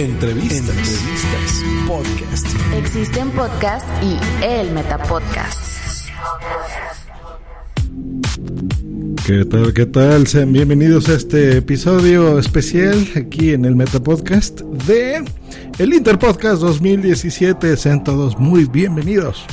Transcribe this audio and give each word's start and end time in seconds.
Entrevistas, 0.00 0.70
entrevistas, 0.70 1.64
podcast. 1.86 2.46
Existen 2.72 3.30
podcast 3.32 3.86
y 4.02 4.16
el 4.42 4.70
Metapodcast. 4.72 6.08
¿Qué 9.26 9.44
tal? 9.44 9.74
¿Qué 9.74 9.84
tal? 9.84 10.26
Sean 10.26 10.54
bienvenidos 10.54 11.10
a 11.10 11.16
este 11.16 11.58
episodio 11.58 12.38
especial 12.38 13.06
aquí 13.14 13.52
en 13.52 13.66
el 13.66 13.76
Metapodcast 13.76 14.62
de 14.62 15.22
el 15.78 15.92
Interpodcast 15.92 16.62
2017. 16.62 17.76
Sean 17.76 18.02
todos 18.02 18.38
muy 18.38 18.64
bienvenidos. 18.64 19.44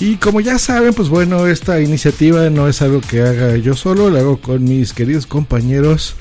Y 0.00 0.16
como 0.16 0.40
ya 0.40 0.58
saben, 0.58 0.94
pues 0.94 1.10
bueno, 1.10 1.46
esta 1.46 1.78
iniciativa 1.78 2.48
no 2.48 2.68
es 2.68 2.80
algo 2.80 3.02
que 3.02 3.20
haga 3.20 3.58
yo 3.58 3.74
solo, 3.74 4.08
la 4.08 4.20
hago 4.20 4.40
con 4.40 4.64
mis 4.64 4.94
queridos 4.94 5.26
compañeros 5.26 6.14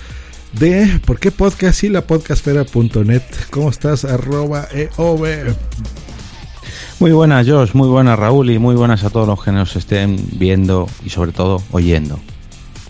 de 0.52 1.00
¿Por 1.06 1.18
qué 1.18 1.32
podcast? 1.32 1.86
y 1.86 1.90
la 1.90 2.02
podcastfera.net. 2.06 3.22
¿Cómo 3.50 3.70
estás? 3.70 4.04
Arroba 4.04 4.68
EOB. 4.74 5.56
Muy 7.00 7.12
buenas, 7.12 7.48
Josh, 7.48 7.70
muy 7.74 7.88
buenas, 7.88 8.20
Raúl, 8.20 8.50
y 8.50 8.60
muy 8.60 8.76
buenas 8.76 9.06
a 9.06 9.10
todos 9.12 9.26
los 9.26 9.42
que 9.42 9.54
nos 9.54 9.74
estén 9.78 10.20
viendo 10.34 10.90
y 11.06 11.10
sobre 11.10 11.32
todo 11.32 11.64
oyendo. 11.72 12.20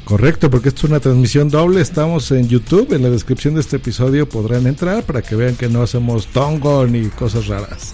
Correcto, 0.06 0.50
porque 0.50 0.70
esto 0.70 0.88
es 0.88 0.90
una 0.90 1.00
transmisión 1.00 1.50
doble. 1.50 1.82
Estamos 1.82 2.32
en 2.32 2.48
YouTube. 2.48 2.94
En 2.94 3.04
la 3.04 3.12
descripción 3.12 3.54
de 3.54 3.62
este 3.62 3.76
episodio 3.76 4.28
podrán 4.28 4.66
entrar 4.66 5.04
para 5.04 5.22
que 5.22 5.36
vean 5.36 5.56
que 5.56 5.70
no 5.70 5.84
hacemos 5.84 6.26
tongo 6.26 6.88
ni 6.88 7.10
cosas 7.10 7.45
raras. 7.45 7.94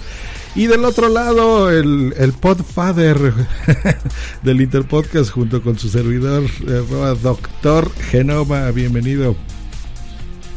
Y 0.56 0.67
del 0.67 0.86
otro 0.86 1.09
lado, 1.09 1.70
el, 1.70 2.14
el 2.17 2.31
podfather 2.31 3.17
del 4.42 4.61
Interpodcast 4.61 5.32
junto 5.32 5.61
con 5.61 5.77
su 5.77 5.89
servidor, 5.89 6.43
eh, 6.66 7.16
Doctor 7.21 7.92
Genoma. 8.10 8.71
Bienvenido. 8.71 9.36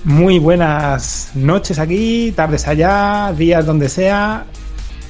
Muy 0.04 0.38
buenas 0.38 1.32
noches 1.34 1.81
aquí, 1.81 2.32
tardes 2.36 2.69
allá, 2.69 3.34
días 3.36 3.66
donde 3.66 3.88
sea. 3.88 4.47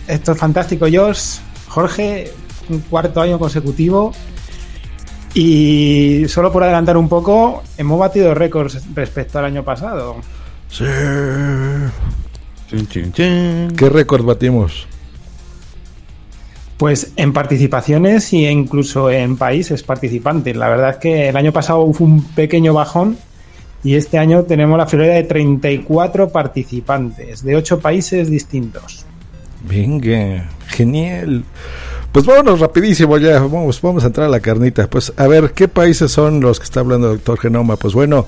Esto 0.06 0.32
es 0.32 0.38
fantástico, 0.38 0.87
Josh. 0.91 1.37
Jorge, 1.69 2.32
un 2.70 2.81
cuarto 2.81 3.20
año 3.20 3.38
consecutivo. 3.38 4.12
Y 5.34 6.25
solo 6.28 6.50
por 6.50 6.65
adelantar 6.65 6.97
un 6.97 7.10
poco, 7.10 7.62
hemos 7.76 8.00
batido 8.00 8.34
récords 8.34 8.82
respecto 8.94 9.38
al 9.38 9.44
año 9.44 9.62
pasado. 9.62 10.16
Sí. 10.70 10.84
¿Qué 13.15 13.89
récord 13.89 14.25
batimos? 14.25 14.87
Pues 16.77 17.12
en 17.17 17.33
participaciones 17.33 18.33
y 18.33 18.47
incluso 18.47 19.11
en 19.11 19.37
países 19.37 19.83
participantes. 19.83 20.56
La 20.56 20.69
verdad 20.69 20.91
es 20.91 20.97
que 20.97 21.29
el 21.29 21.37
año 21.37 21.53
pasado 21.53 21.93
fue 21.93 22.06
un 22.06 22.23
pequeño 22.23 22.75
bajón 22.75 23.17
y 23.83 23.95
este 23.95 24.19
año 24.19 24.45
tenemos 24.45 24.79
la 24.79 24.87
friolera 24.87 25.15
de 25.15 25.25
34 25.25 26.29
participantes 26.29 27.43
de 27.43 27.56
8 27.56 27.81
países 27.81 28.31
distintos. 28.31 29.06
Venga, 29.62 30.49
genial. 30.69 31.45
Pues 32.12 32.25
vámonos 32.25 32.61
rapidísimo 32.61 33.19
ya, 33.19 33.41
vamos, 33.41 33.81
vamos 33.83 34.05
a 34.05 34.06
entrar 34.06 34.27
a 34.27 34.31
la 34.31 34.41
carnita. 34.41 34.89
Pues 34.89 35.12
a 35.17 35.27
ver, 35.27 35.53
¿qué 35.53 35.69
países 35.69 36.11
son 36.11 36.41
los 36.41 36.59
que 36.59 36.65
está 36.65 36.81
hablando 36.81 37.11
el 37.11 37.17
doctor 37.17 37.39
Genoma? 37.39 37.77
Pues 37.77 37.95
bueno, 37.95 38.27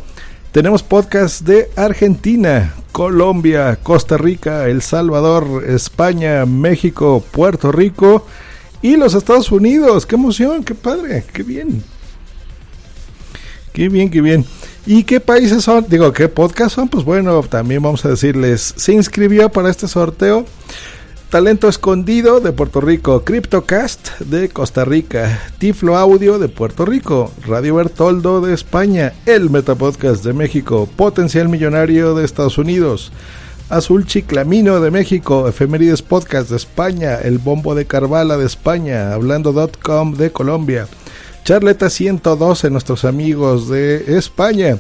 tenemos 0.52 0.82
podcast 0.82 1.42
de 1.42 1.70
Argentina, 1.76 2.74
Colombia, 2.90 3.78
Costa 3.82 4.16
Rica, 4.16 4.66
El 4.66 4.82
Salvador, 4.82 5.64
España, 5.68 6.44
México, 6.44 7.24
Puerto 7.30 7.70
Rico 7.70 8.26
y 8.82 8.96
los 8.96 9.14
Estados 9.14 9.52
Unidos. 9.52 10.06
¡Qué 10.06 10.16
emoción! 10.16 10.64
¡Qué 10.64 10.74
padre! 10.74 11.24
¡Qué 11.32 11.42
bien! 11.42 11.84
¡Qué 13.72 13.88
bien, 13.88 14.10
qué 14.10 14.20
bien! 14.20 14.44
¿Y 14.86 15.04
qué 15.04 15.20
países 15.20 15.62
son? 15.62 15.86
Digo, 15.88 16.12
¿qué 16.12 16.28
podcast 16.28 16.74
son? 16.74 16.88
Pues 16.88 17.04
bueno, 17.04 17.42
también 17.42 17.82
vamos 17.82 18.04
a 18.04 18.08
decirles, 18.08 18.74
se 18.76 18.92
inscribió 18.92 19.50
para 19.50 19.70
este 19.70 19.86
sorteo 19.86 20.46
Talento 21.30 21.68
Escondido 21.68 22.40
de 22.40 22.50
Puerto 22.50 22.80
Rico, 22.80 23.22
Cryptocast 23.22 24.18
de 24.18 24.48
Costa 24.48 24.84
Rica, 24.84 25.40
Tiflo 25.58 25.96
Audio 25.96 26.40
de 26.40 26.48
Puerto 26.48 26.84
Rico, 26.84 27.30
Radio 27.46 27.76
Bertoldo 27.76 28.40
de 28.40 28.52
España, 28.52 29.12
El 29.26 29.48
Metapodcast 29.48 30.24
de 30.24 30.32
México, 30.32 30.88
Potencial 30.96 31.48
Millonario 31.48 32.16
de 32.16 32.24
Estados 32.24 32.58
Unidos, 32.58 33.12
Azul 33.68 34.06
Chiclamino 34.06 34.80
de 34.80 34.90
México, 34.90 35.46
Efemérides 35.46 36.02
Podcast 36.02 36.50
de 36.50 36.56
España, 36.56 37.14
El 37.22 37.38
Bombo 37.38 37.76
de 37.76 37.86
Carvala 37.86 38.36
de 38.36 38.46
España, 38.46 39.14
Hablando.com 39.14 40.16
de 40.16 40.32
Colombia, 40.32 40.88
Charleta 41.44 41.90
112, 41.90 42.70
nuestros 42.70 43.04
amigos 43.04 43.68
de 43.68 44.18
España, 44.18 44.78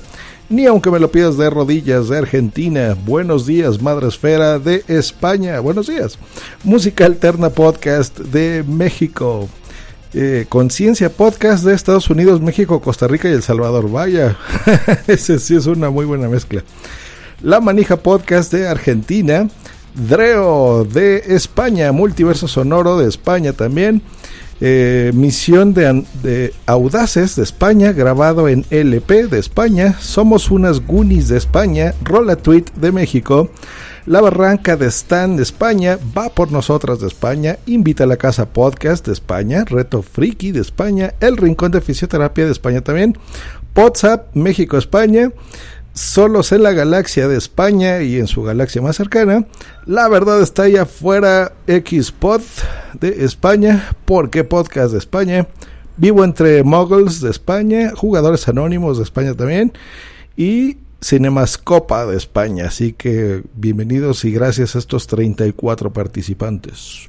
ni 0.50 0.66
aunque 0.66 0.90
me 0.90 0.98
lo 0.98 1.10
pidas 1.10 1.38
de 1.38 1.48
rodillas 1.48 2.08
de 2.08 2.18
Argentina. 2.18 2.96
Buenos 3.06 3.46
días, 3.46 3.80
Madre 3.80 4.08
Esfera 4.08 4.58
de 4.58 4.82
España. 4.88 5.60
Buenos 5.60 5.86
días. 5.86 6.18
Música 6.64 7.06
Alterna 7.06 7.50
Podcast 7.50 8.18
de 8.18 8.64
México. 8.66 9.48
Eh, 10.12 10.46
Conciencia 10.48 11.08
Podcast 11.08 11.64
de 11.64 11.72
Estados 11.72 12.10
Unidos, 12.10 12.40
México, 12.40 12.80
Costa 12.80 13.06
Rica 13.06 13.28
y 13.28 13.32
El 13.32 13.44
Salvador. 13.44 13.88
Vaya, 13.88 14.36
ese 15.06 15.38
sí 15.38 15.54
es 15.54 15.66
una 15.66 15.88
muy 15.88 16.04
buena 16.04 16.28
mezcla. 16.28 16.64
La 17.42 17.60
Manija 17.60 17.96
Podcast 17.96 18.52
de 18.52 18.66
Argentina. 18.66 19.48
Dreo 19.94 20.84
de 20.84 21.18
España, 21.28 21.92
Multiverso 21.92 22.48
Sonoro 22.48 22.98
de 22.98 23.08
España 23.08 23.52
también. 23.52 24.02
Eh, 24.62 25.10
misión 25.14 25.72
de, 25.72 26.04
de, 26.22 26.52
Audaces 26.66 27.34
de 27.34 27.42
España, 27.42 27.92
grabado 27.92 28.46
en 28.46 28.66
LP 28.68 29.26
de 29.28 29.38
España, 29.38 29.94
Somos 29.98 30.50
unas 30.50 30.86
Goonies 30.86 31.28
de 31.28 31.38
España, 31.38 31.94
Rola 32.04 32.36
Tweet 32.36 32.66
de 32.76 32.92
México, 32.92 33.48
La 34.04 34.20
Barranca 34.20 34.76
de 34.76 34.88
Stan 34.88 35.34
de 35.36 35.44
España, 35.44 35.98
Va 36.16 36.28
por 36.28 36.52
Nosotras 36.52 37.00
de 37.00 37.06
España, 37.06 37.58
Invita 37.64 38.04
a 38.04 38.06
la 38.06 38.18
Casa 38.18 38.50
Podcast 38.50 39.06
de 39.06 39.14
España, 39.14 39.64
Reto 39.64 40.02
Friki 40.02 40.52
de 40.52 40.60
España, 40.60 41.14
El 41.20 41.38
Rincón 41.38 41.70
de 41.72 41.80
Fisioterapia 41.80 42.44
de 42.44 42.52
España 42.52 42.82
también, 42.82 43.16
WhatsApp 43.74 44.34
México 44.34 44.76
España, 44.76 45.32
solos 46.00 46.50
en 46.52 46.62
la 46.62 46.72
galaxia 46.72 47.28
de 47.28 47.36
España 47.36 48.00
y 48.02 48.16
en 48.16 48.26
su 48.26 48.42
galaxia 48.42 48.80
más 48.80 48.96
cercana. 48.96 49.46
La 49.84 50.08
verdad 50.08 50.40
está 50.40 50.62
ahí 50.62 50.76
afuera 50.76 51.52
Xpod 51.66 52.40
de 52.98 53.24
España, 53.24 53.94
porque 54.06 54.42
podcast 54.42 54.92
de 54.92 54.98
España. 54.98 55.46
Vivo 55.96 56.24
entre 56.24 56.64
Muggles 56.64 57.20
de 57.20 57.30
España, 57.30 57.92
Jugadores 57.94 58.48
Anónimos 58.48 58.96
de 58.96 59.04
España 59.04 59.34
también 59.34 59.72
y 60.36 60.78
Cinemascopa 61.02 62.06
de 62.06 62.16
España. 62.16 62.68
Así 62.68 62.94
que 62.94 63.42
bienvenidos 63.54 64.24
y 64.24 64.32
gracias 64.32 64.76
a 64.76 64.78
estos 64.78 65.06
34 65.06 65.92
participantes. 65.92 67.08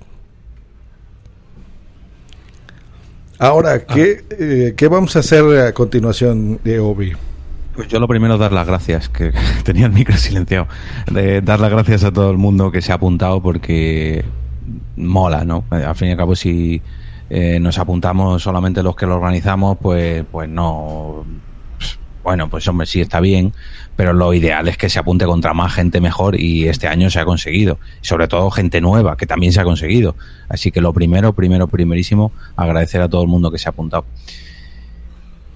Ahora, 3.39 3.85
¿qué, 3.85 4.23
eh, 4.31 4.73
¿qué 4.75 4.87
vamos 4.87 5.15
a 5.15 5.19
hacer 5.19 5.43
a 5.59 5.73
continuación 5.73 6.59
de 6.63 6.79
Obi? 6.79 7.13
Pues 7.81 7.89
yo 7.89 7.99
lo 7.99 8.07
primero 8.07 8.37
dar 8.37 8.51
las 8.51 8.67
gracias, 8.67 9.09
que 9.09 9.33
tenía 9.63 9.87
el 9.87 9.91
micro 9.91 10.15
silenciado, 10.15 10.67
de 11.11 11.41
dar 11.41 11.59
las 11.59 11.71
gracias 11.71 12.03
a 12.03 12.13
todo 12.13 12.29
el 12.29 12.37
mundo 12.37 12.71
que 12.71 12.79
se 12.79 12.91
ha 12.91 12.95
apuntado 12.95 13.41
porque 13.41 14.23
mola, 14.97 15.43
¿no? 15.45 15.63
Al 15.71 15.95
fin 15.95 16.09
y 16.09 16.11
al 16.11 16.17
cabo 16.17 16.35
si 16.35 16.79
eh, 17.31 17.59
nos 17.59 17.79
apuntamos 17.79 18.43
solamente 18.43 18.83
los 18.83 18.95
que 18.95 19.07
lo 19.07 19.15
organizamos, 19.15 19.79
pues, 19.81 20.23
pues 20.31 20.47
no, 20.47 21.25
bueno, 22.23 22.51
pues 22.51 22.67
hombre, 22.67 22.85
sí 22.85 23.01
está 23.01 23.19
bien, 23.19 23.51
pero 23.95 24.13
lo 24.13 24.31
ideal 24.35 24.67
es 24.67 24.77
que 24.77 24.87
se 24.87 24.99
apunte 24.99 25.25
contra 25.25 25.55
más 25.55 25.73
gente 25.73 26.01
mejor 26.01 26.39
y 26.39 26.67
este 26.67 26.87
año 26.87 27.09
se 27.09 27.19
ha 27.19 27.25
conseguido. 27.25 27.79
Sobre 28.01 28.27
todo 28.27 28.51
gente 28.51 28.79
nueva, 28.79 29.17
que 29.17 29.25
también 29.25 29.53
se 29.53 29.59
ha 29.59 29.63
conseguido. 29.63 30.15
Así 30.49 30.71
que 30.71 30.81
lo 30.81 30.93
primero, 30.93 31.33
primero, 31.33 31.67
primerísimo, 31.67 32.31
agradecer 32.55 33.01
a 33.01 33.09
todo 33.09 33.23
el 33.23 33.27
mundo 33.27 33.49
que 33.49 33.57
se 33.57 33.67
ha 33.67 33.71
apuntado. 33.71 34.05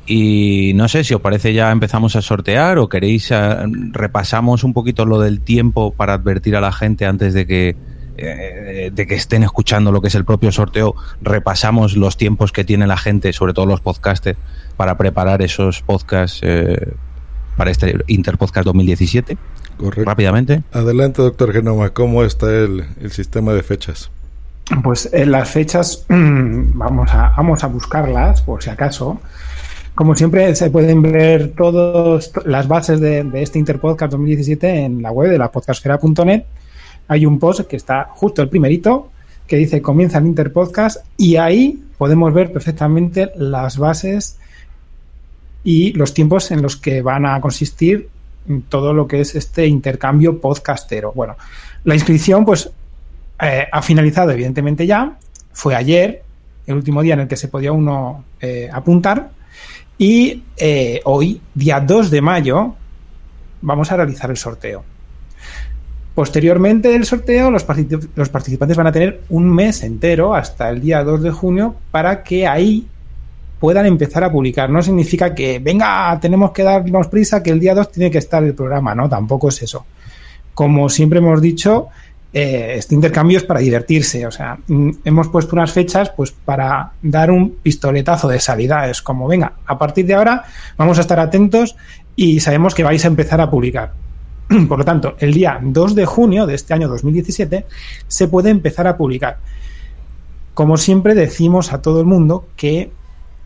Y 0.07 0.73
no 0.75 0.87
sé 0.87 1.03
si 1.03 1.13
os 1.13 1.21
parece 1.21 1.53
ya 1.53 1.71
empezamos 1.71 2.15
a 2.15 2.21
sortear 2.21 2.77
o 2.77 2.87
queréis 2.89 3.31
eh, 3.31 3.57
repasamos 3.91 4.63
un 4.63 4.73
poquito 4.73 5.05
lo 5.05 5.19
del 5.19 5.41
tiempo 5.41 5.91
para 5.91 6.13
advertir 6.13 6.55
a 6.55 6.61
la 6.61 6.71
gente 6.71 7.05
antes 7.05 7.33
de 7.33 7.47
que 7.47 7.75
eh, 8.17 8.91
de 8.93 9.07
que 9.07 9.15
estén 9.15 9.43
escuchando 9.43 9.91
lo 9.91 9.99
que 9.99 10.07
es 10.07 10.15
el 10.15 10.23
propio 10.23 10.49
sorteo, 10.49 10.95
repasamos 11.21 11.97
los 11.97 12.15
tiempos 12.15 12.53
que 12.53 12.63
tiene 12.63 12.87
la 12.87 12.95
gente, 12.95 13.33
sobre 13.33 13.51
todo 13.51 13.65
los 13.65 13.81
podcasters, 13.81 14.39
para 14.77 14.97
preparar 14.97 15.41
esos 15.41 15.81
podcasts 15.81 16.39
eh, 16.41 16.93
para 17.57 17.71
este 17.71 17.97
Interpodcast 18.07 18.65
2017. 18.65 19.37
Correcto. 19.77 20.05
Rápidamente. 20.05 20.63
Adelante, 20.71 21.21
doctor 21.21 21.51
Genoma, 21.51 21.89
¿cómo 21.89 22.23
está 22.23 22.47
el, 22.47 22.85
el 23.01 23.11
sistema 23.11 23.51
de 23.51 23.63
fechas? 23.63 24.09
Pues 24.81 25.09
en 25.11 25.31
las 25.31 25.49
fechas 25.49 26.05
vamos 26.09 27.11
a, 27.11 27.33
vamos 27.35 27.63
a 27.65 27.67
buscarlas, 27.67 28.41
por 28.41 28.63
si 28.63 28.69
acaso. 28.69 29.19
Como 29.95 30.13
siempre, 30.13 30.53
se 30.55 30.69
pueden 30.69 31.01
ver 31.01 31.53
todas 31.55 32.29
las 32.43 32.67
bases 32.67 32.99
de, 32.99 33.25
este 33.35 33.59
Interpodcast 33.59 34.11
2017 34.11 34.83
en 34.83 35.01
la 35.01 35.11
web 35.11 35.31
de 35.31 35.37
la 35.37 35.49
podcastfera.net. 35.49 36.43
Hay 37.07 37.25
un 37.25 37.39
post 37.39 37.61
que 37.61 37.77
está 37.77 38.09
justo 38.11 38.41
el 38.41 38.49
primerito, 38.49 39.09
que 39.47 39.55
dice 39.55 39.81
comienza 39.81 40.17
el 40.17 40.25
Interpodcast, 40.25 41.05
y 41.15 41.37
ahí 41.37 41.81
podemos 41.97 42.33
ver 42.33 42.51
perfectamente 42.51 43.31
las 43.37 43.77
bases 43.77 44.37
y 45.63 45.93
los 45.93 46.13
tiempos 46.13 46.51
en 46.51 46.61
los 46.61 46.75
que 46.75 47.01
van 47.01 47.25
a 47.25 47.39
consistir 47.39 48.09
todo 48.67 48.93
lo 48.93 49.07
que 49.07 49.21
es 49.21 49.33
este 49.33 49.65
intercambio 49.65 50.41
podcastero. 50.41 51.13
Bueno, 51.13 51.37
la 51.85 51.95
inscripción, 51.95 52.43
pues, 52.43 52.69
eh, 53.41 53.65
ha 53.71 53.81
finalizado, 53.81 54.31
evidentemente, 54.31 54.85
ya. 54.85 55.17
Fue 55.53 55.73
ayer, 55.73 56.21
el 56.67 56.75
último 56.75 57.01
día 57.01 57.13
en 57.13 57.21
el 57.21 57.27
que 57.29 57.37
se 57.37 57.47
podía 57.47 57.71
uno 57.71 58.25
eh, 58.41 58.69
apuntar. 58.71 59.34
Y 59.97 60.43
eh, 60.57 61.01
hoy, 61.05 61.41
día 61.53 61.79
2 61.79 62.11
de 62.11 62.21
mayo, 62.21 62.75
vamos 63.61 63.91
a 63.91 63.97
realizar 63.97 64.29
el 64.29 64.37
sorteo. 64.37 64.83
Posteriormente 66.13 66.89
del 66.89 67.05
sorteo, 67.05 67.51
los, 67.51 67.65
los, 68.15 68.29
participantes 68.29 68.77
van 68.77 68.87
a 68.87 68.91
tener 68.91 69.21
un 69.29 69.53
mes 69.53 69.83
entero 69.83 70.33
hasta 70.33 70.69
el 70.69 70.81
día 70.81 71.03
2 71.03 71.23
de 71.23 71.31
junio 71.31 71.75
para 71.91 72.23
que 72.23 72.47
ahí 72.47 72.87
puedan 73.59 73.85
empezar 73.85 74.23
a 74.23 74.31
publicar. 74.31 74.69
No 74.69 74.81
significa 74.81 75.35
que, 75.35 75.59
venga, 75.59 76.17
tenemos 76.21 76.51
que 76.51 76.63
darnos 76.63 77.07
prisa, 77.07 77.43
que 77.43 77.49
el 77.49 77.59
día 77.59 77.75
2 77.75 77.91
tiene 77.91 78.11
que 78.11 78.19
estar 78.19 78.43
el 78.43 78.53
programa, 78.53 78.95
no, 78.95 79.09
tampoco 79.09 79.49
es 79.49 79.61
eso. 79.63 79.85
Como 80.53 80.87
siempre 80.87 81.19
hemos 81.19 81.41
dicho, 81.41 81.87
eh, 82.37 82.75
este 82.75 82.93
intercambio 82.93 83.37
es 83.37 83.45
para 83.45 83.61
divertirse, 83.61 84.27
o 84.27 84.31
sea, 84.31 84.57
mm, 84.67 84.89
hemos 85.05 85.29
puesto 85.29 85.55
unas 85.55 85.71
fechas 85.71 86.09
pues 86.09 86.31
para 86.31 86.91
dar 87.01 87.31
un 87.31 87.51
pistoletazo 87.63 88.27
de 88.27 88.41
salida, 88.41 88.89
es 88.89 89.01
como, 89.01 89.25
venga, 89.25 89.53
a 89.65 89.77
partir 89.77 90.05
de 90.05 90.15
ahora 90.15 90.43
vamos 90.77 90.97
a 90.97 91.01
estar 91.01 91.17
atentos 91.17 91.77
y 92.13 92.41
sabemos 92.41 92.75
que 92.75 92.83
vais 92.83 93.05
a 93.05 93.07
empezar 93.07 93.39
a 93.39 93.49
publicar. 93.49 93.93
Por 94.67 94.79
lo 94.79 94.83
tanto, 94.83 95.15
el 95.19 95.33
día 95.33 95.57
2 95.61 95.95
de 95.95 96.05
junio 96.05 96.45
de 96.45 96.55
este 96.55 96.73
año 96.73 96.89
2017 96.89 97.65
se 98.05 98.27
puede 98.27 98.49
empezar 98.49 98.85
a 98.85 98.97
publicar. 98.97 99.37
Como 100.53 100.75
siempre 100.75 101.15
decimos 101.15 101.71
a 101.71 101.81
todo 101.81 102.01
el 102.01 102.05
mundo 102.05 102.49
que 102.57 102.91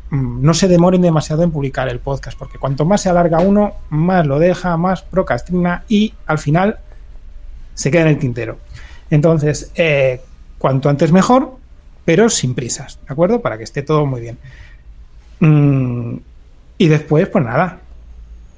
mm, 0.10 0.42
no 0.42 0.56
se 0.56 0.68
demoren 0.68 1.04
demasiado 1.04 1.44
en 1.44 1.52
publicar 1.52 1.90
el 1.90 2.00
podcast, 2.00 2.40
porque 2.40 2.58
cuanto 2.58 2.86
más 2.86 3.02
se 3.02 3.10
alarga 3.10 3.38
uno, 3.38 3.74
más 3.92 4.26
lo 4.26 4.40
deja, 4.40 4.78
más 4.78 5.04
procrastina 5.04 5.84
y 5.88 6.16
al 6.26 6.40
final 6.40 6.80
se 7.80 7.92
queda 7.92 8.02
en 8.02 8.08
el 8.10 8.20
tintero. 8.20 8.58
Entonces, 9.10 9.72
eh, 9.76 10.20
cuanto 10.58 10.90
antes 10.90 11.14
mejor, 11.14 11.56
pero 12.04 12.30
sin 12.30 12.54
prisas, 12.54 13.00
¿de 13.08 13.14
acuerdo? 13.14 13.42
Para 13.42 13.58
que 13.58 13.64
esté 13.64 13.84
todo 13.84 14.06
muy 14.06 14.20
bien. 14.20 14.38
Mm, 15.40 16.18
y 16.78 16.88
después, 16.90 17.30
pues 17.30 17.46
nada, 17.46 17.80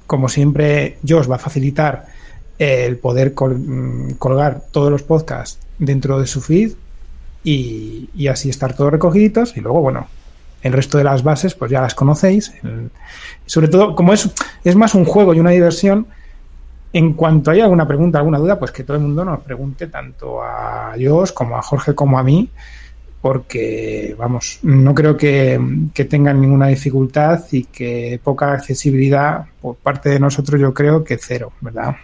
como 0.08 0.28
siempre, 0.28 0.98
yo 1.04 1.20
os 1.20 1.30
va 1.30 1.36
a 1.36 1.38
facilitar 1.38 2.06
el 2.58 2.96
poder 2.96 3.32
col 3.32 4.16
colgar 4.18 4.64
todos 4.72 4.90
los 4.90 5.04
podcasts 5.04 5.60
dentro 5.78 6.18
de 6.18 6.26
su 6.26 6.40
feed 6.40 6.72
y, 7.44 8.26
así 8.26 8.50
estar 8.50 8.74
todos 8.74 8.90
recogiditos 8.90 9.56
y 9.56 9.60
luego, 9.60 9.82
bueno, 9.82 10.08
el 10.62 10.72
resto 10.72 10.98
de 10.98 11.04
las 11.04 11.22
bases 11.22 11.54
pues 11.54 11.70
ya 11.70 11.80
las 11.80 11.94
conocéis. 11.94 12.52
Sobre 13.46 13.68
todo, 13.68 13.94
como 13.94 14.12
es, 14.14 14.28
es 14.64 14.74
más 14.74 14.96
un 14.96 15.04
juego 15.04 15.32
y 15.32 15.38
una 15.38 15.50
diversión, 15.50 16.08
en 16.92 17.14
cuanto 17.14 17.50
haya 17.50 17.64
alguna 17.64 17.86
pregunta, 17.86 18.18
alguna 18.18 18.38
duda, 18.38 18.58
pues 18.58 18.70
que 18.70 18.84
todo 18.84 18.96
el 18.96 19.02
mundo 19.02 19.24
nos 19.24 19.40
pregunte 19.40 19.86
tanto 19.86 20.42
a 20.42 20.94
Josh 21.00 21.32
como 21.32 21.56
a 21.56 21.62
Jorge 21.62 21.94
como 21.94 22.18
a 22.18 22.22
mí, 22.22 22.48
porque, 23.20 24.16
vamos, 24.18 24.58
no 24.62 24.94
creo 24.94 25.16
que, 25.16 25.60
que, 25.94 26.04
tengan 26.06 26.40
ninguna 26.40 26.66
dificultad 26.66 27.44
y 27.52 27.64
que 27.64 28.20
poca 28.22 28.52
accesibilidad 28.52 29.46
por 29.60 29.76
parte 29.76 30.10
de 30.10 30.18
nosotros, 30.18 30.60
yo 30.60 30.74
creo 30.74 31.04
que 31.04 31.18
cero, 31.18 31.52
¿verdad? 31.60 31.94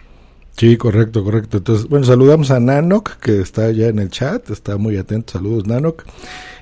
Sí, 0.59 0.75
correcto, 0.75 1.23
correcto. 1.23 1.57
Entonces, 1.57 1.87
bueno, 1.87 2.05
saludamos 2.05 2.51
a 2.51 2.59
Nanok, 2.59 3.17
que 3.17 3.39
está 3.39 3.71
ya 3.71 3.87
en 3.87 3.99
el 3.99 4.09
chat, 4.09 4.49
está 4.49 4.75
muy 4.77 4.97
atento. 4.97 5.33
Saludos, 5.33 5.65
Nanok. 5.65 6.03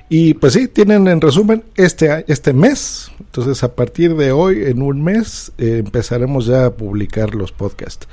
Y 0.08 0.34
pues 0.34 0.54
sí, 0.54 0.68
tienen 0.68 1.06
en 1.06 1.20
resumen 1.20 1.64
este, 1.76 2.24
este 2.28 2.54
mes. 2.54 3.10
Entonces, 3.20 3.62
a 3.62 3.74
partir 3.74 4.16
de 4.16 4.32
hoy, 4.32 4.64
en 4.64 4.80
un 4.80 5.02
mes, 5.04 5.52
eh, 5.58 5.82
empezaremos 5.84 6.46
ya 6.46 6.66
a 6.66 6.70
publicar 6.70 7.34
los 7.34 7.52
podcasts. 7.52 8.08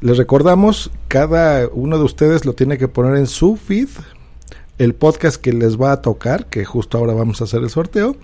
Les 0.00 0.16
recordamos, 0.16 0.90
cada 1.06 1.68
uno 1.68 1.98
de 1.98 2.04
ustedes 2.04 2.44
lo 2.44 2.54
tiene 2.54 2.78
que 2.78 2.88
poner 2.88 3.16
en 3.16 3.28
su 3.28 3.56
feed, 3.56 3.88
el 4.78 4.94
podcast 4.94 5.40
que 5.40 5.52
les 5.52 5.80
va 5.80 5.92
a 5.92 6.02
tocar, 6.02 6.46
que 6.46 6.64
justo 6.64 6.98
ahora 6.98 7.14
vamos 7.14 7.40
a 7.40 7.44
hacer 7.44 7.62
el 7.62 7.70
sorteo. 7.70 8.16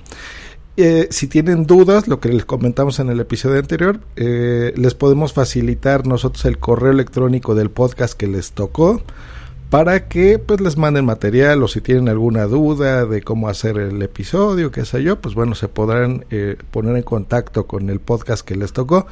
Eh, 0.76 1.06
si 1.10 1.28
tienen 1.28 1.66
dudas, 1.66 2.08
lo 2.08 2.18
que 2.18 2.30
les 2.30 2.44
comentamos 2.44 2.98
en 2.98 3.08
el 3.08 3.20
episodio 3.20 3.60
anterior, 3.60 4.00
eh, 4.16 4.72
les 4.74 4.94
podemos 4.94 5.32
facilitar 5.32 6.06
nosotros 6.06 6.44
el 6.46 6.58
correo 6.58 6.90
electrónico 6.90 7.54
del 7.54 7.70
podcast 7.70 8.14
que 8.14 8.26
les 8.26 8.52
tocó 8.52 9.02
para 9.72 10.06
que 10.06 10.38
pues 10.38 10.60
les 10.60 10.76
manden 10.76 11.06
material 11.06 11.62
o 11.62 11.66
si 11.66 11.80
tienen 11.80 12.10
alguna 12.10 12.44
duda 12.44 13.06
de 13.06 13.22
cómo 13.22 13.48
hacer 13.48 13.78
el 13.78 14.02
episodio, 14.02 14.70
qué 14.70 14.84
sé 14.84 15.02
yo, 15.02 15.18
pues 15.18 15.34
bueno, 15.34 15.54
se 15.54 15.66
podrán 15.66 16.26
eh, 16.28 16.58
poner 16.70 16.94
en 16.94 17.02
contacto 17.02 17.66
con 17.66 17.88
el 17.88 17.98
podcast 17.98 18.46
que 18.46 18.54
les 18.54 18.74
tocó. 18.74 19.06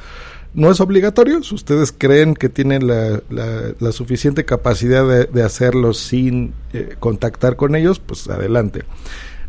No 0.53 0.69
es 0.69 0.79
obligatorio, 0.79 1.41
si 1.41 1.55
ustedes 1.55 1.91
creen 1.91 2.35
que 2.35 2.47
tienen 2.47 2.85
la, 2.85 3.23
la, 3.31 3.73
la 3.79 3.91
suficiente 3.91 4.45
capacidad 4.45 5.27
de, 5.27 5.43
hacerlo 5.43 5.95
sin 5.95 6.53
eh, 6.73 6.95
contactar 6.99 7.55
con 7.55 7.75
ellos, 7.75 7.97
pues 7.97 8.29
adelante 8.29 8.83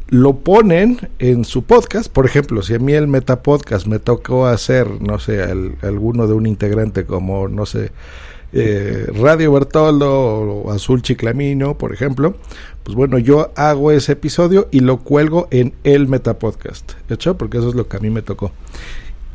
lo 0.09 0.38
ponen 0.38 1.11
en 1.19 1.45
su 1.45 1.64
podcast. 1.64 2.11
Por 2.11 2.25
ejemplo, 2.25 2.62
si 2.62 2.73
a 2.73 2.78
mí 2.78 2.95
el 2.95 3.07
Metapodcast 3.07 3.87
me 3.87 3.99
tocó 3.99 4.47
hacer, 4.47 5.02
no 5.02 5.19
sé, 5.19 5.42
el, 5.42 5.75
alguno 5.83 6.26
de 6.26 6.33
un 6.33 6.47
integrante 6.47 7.04
como, 7.04 7.49
no 7.49 7.66
sé, 7.66 7.92
eh, 8.52 9.06
Radio 9.14 9.52
Bertoldo 9.52 10.11
o 10.11 10.71
Azul 10.71 11.02
Chiclamino, 11.02 11.78
por 11.78 11.92
ejemplo, 11.92 12.37
pues 12.82 12.97
bueno, 12.97 13.18
yo 13.18 13.52
hago 13.56 13.92
ese 13.92 14.12
episodio 14.12 14.68
y 14.71 14.80
lo 14.80 14.99
cuelgo 14.99 15.49
en 15.50 15.73
el 15.85 16.09
Metapodcast, 16.09 16.92
¿hecho? 17.09 17.37
Porque 17.37 17.59
eso 17.59 17.68
es 17.68 17.75
lo 17.75 17.88
que 17.88 17.97
a 17.97 18.00
mí 18.00 18.11
me 18.11 18.23
tocó. 18.23 18.52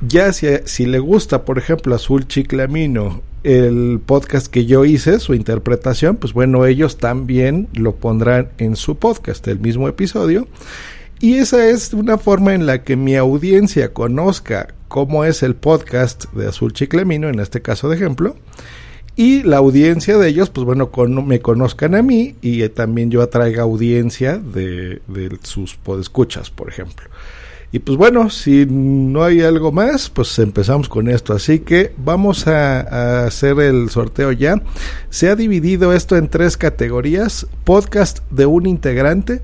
Ya 0.08 0.32
si, 0.34 0.48
si 0.66 0.86
le 0.86 1.00
gusta, 1.00 1.46
por 1.46 1.58
ejemplo, 1.58 1.96
Azul 1.96 2.28
Chiclamino, 2.28 3.22
el 3.44 4.00
podcast 4.06 4.48
que 4.48 4.66
yo 4.66 4.86
hice, 4.86 5.20
su 5.20 5.34
interpretación, 5.34 6.18
pues 6.18 6.34
bueno, 6.34 6.66
ellos 6.66 6.98
también 6.98 7.68
lo 7.74 7.96
pondrán 7.96 8.50
en 8.58 8.76
su 8.76 8.98
podcast, 8.98 9.48
el 9.48 9.60
mismo 9.60 9.88
episodio. 9.88 10.48
Y 11.20 11.36
esa 11.36 11.68
es 11.68 11.94
una 11.94 12.18
forma 12.20 12.54
en 12.54 12.68
la 12.68 12.84
que 12.84 12.96
mi 12.96 13.16
audiencia 13.16 13.94
conozca 13.94 14.76
cómo 14.88 15.26
es 15.26 15.42
el 15.42 15.56
podcast 15.56 16.26
de 16.34 16.48
Azul 16.48 16.74
Chiclamino, 16.74 17.30
en 17.30 17.40
este 17.40 17.62
caso 17.62 17.90
de 17.90 17.96
ejemplo. 17.96 18.36
Y 19.20 19.42
la 19.42 19.58
audiencia 19.58 20.16
de 20.20 20.30
ellos, 20.30 20.52
pues 20.52 20.64
bueno, 20.64 20.92
con, 20.92 21.26
me 21.26 21.40
conozcan 21.40 21.96
a 21.96 22.04
mí 22.04 22.36
y 22.40 22.70
también 22.70 23.10
yo 23.10 23.24
atraiga 23.24 23.64
audiencia 23.64 24.38
de, 24.38 25.02
sus 25.42 25.74
podescuchas, 25.74 26.52
por 26.52 26.70
ejemplo. 26.70 27.10
Y 27.72 27.80
pues 27.80 27.98
bueno, 27.98 28.30
si 28.30 28.68
no 28.70 29.24
hay 29.24 29.42
algo 29.42 29.72
más, 29.72 30.12
pues 30.12 30.38
empezamos 30.38 30.88
con 30.88 31.10
esto. 31.10 31.34
Así 31.34 31.60
que 31.60 31.94
vamos 31.98 32.46
a, 32.46 33.26
hacer 33.26 33.60
el 33.60 33.90
sorteo 33.90 34.32
ya. 34.32 34.62
Se 35.10 35.30
ha 35.30 35.36
dividido 35.36 35.94
esto 35.94 36.16
en 36.16 36.30
tres 36.30 36.56
categorías. 36.56 37.48
Podcast 37.64 38.20
de 38.30 38.46
un 38.46 38.68
integrante, 38.68 39.42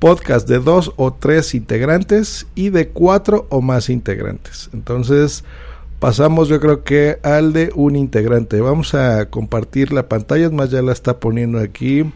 podcast 0.00 0.46
de 0.46 0.58
dos 0.58 0.92
o 0.96 1.14
tres 1.14 1.54
integrantes 1.54 2.46
y 2.54 2.68
de 2.68 2.88
cuatro 2.88 3.46
o 3.48 3.62
más 3.62 3.88
integrantes. 3.88 4.68
Entonces, 4.74 5.44
pasamos 5.98 6.48
yo 6.48 6.60
creo 6.60 6.84
que 6.84 7.18
al 7.22 7.52
de 7.52 7.70
un 7.74 7.96
integrante. 7.96 8.60
Vamos 8.60 8.94
a 8.94 9.26
compartir 9.26 9.92
la 9.92 10.08
pantalla, 10.08 10.46
es 10.46 10.52
más 10.52 10.70
ya 10.70 10.82
la 10.82 10.92
está 10.92 11.20
poniendo 11.20 11.58
aquí. 11.58 12.10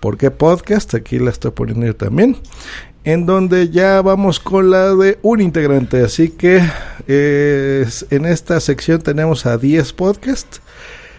¿Por 0.00 0.18
qué 0.18 0.30
podcast? 0.30 0.94
Aquí 0.94 1.18
la 1.18 1.30
estoy 1.30 1.52
poniendo 1.52 1.86
yo 1.86 1.96
también. 1.96 2.36
En 3.04 3.26
donde 3.26 3.70
ya 3.70 4.00
vamos 4.02 4.40
con 4.40 4.70
la 4.70 4.94
de 4.94 5.18
un 5.22 5.40
integrante. 5.40 6.02
Así 6.02 6.30
que 6.30 6.62
eh, 7.06 7.86
en 8.10 8.24
esta 8.26 8.60
sección 8.60 9.00
tenemos 9.00 9.46
a 9.46 9.58
10 9.58 9.92
podcasts 9.92 10.60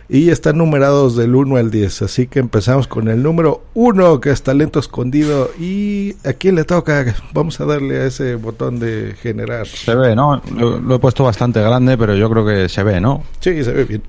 y 0.07 0.29
están 0.29 0.57
numerados 0.57 1.15
del 1.15 1.35
1 1.35 1.57
al 1.57 1.71
10. 1.71 2.03
Así 2.03 2.27
que 2.27 2.39
empezamos 2.39 2.87
con 2.87 3.07
el 3.07 3.23
número 3.23 3.63
1, 3.73 4.19
que 4.21 4.29
es 4.29 4.43
talento 4.43 4.79
escondido. 4.79 5.49
¿Y 5.59 6.15
a 6.23 6.33
quién 6.33 6.55
le 6.55 6.63
toca? 6.63 7.15
Vamos 7.33 7.59
a 7.59 7.65
darle 7.65 7.97
a 7.97 8.05
ese 8.05 8.35
botón 8.35 8.79
de 8.79 9.15
generar. 9.21 9.67
Se 9.67 9.95
ve, 9.95 10.15
¿no? 10.15 10.41
Lo, 10.55 10.79
lo 10.79 10.95
he 10.95 10.99
puesto 10.99 11.23
bastante 11.23 11.61
grande, 11.61 11.97
pero 11.97 12.15
yo 12.15 12.29
creo 12.29 12.45
que 12.45 12.69
se 12.69 12.83
ve, 12.83 13.01
¿no? 13.01 13.23
Sí, 13.39 13.63
se 13.63 13.71
ve 13.71 13.85
bien. 13.85 14.03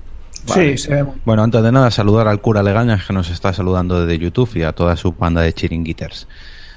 Sí, 0.45 0.77
se 0.77 0.93
ve. 0.93 1.05
Bueno, 1.25 1.43
antes 1.43 1.61
de 1.61 1.71
nada, 1.71 1.91
saludar 1.91 2.27
al 2.27 2.41
cura 2.41 2.63
Legañas 2.63 3.05
que 3.05 3.13
nos 3.13 3.29
está 3.29 3.53
saludando 3.53 4.05
desde 4.05 4.17
YouTube 4.17 4.49
y 4.55 4.63
a 4.63 4.71
toda 4.71 4.95
su 4.95 5.11
banda 5.11 5.41
de 5.41 5.53
chiringuiters. 5.53 6.27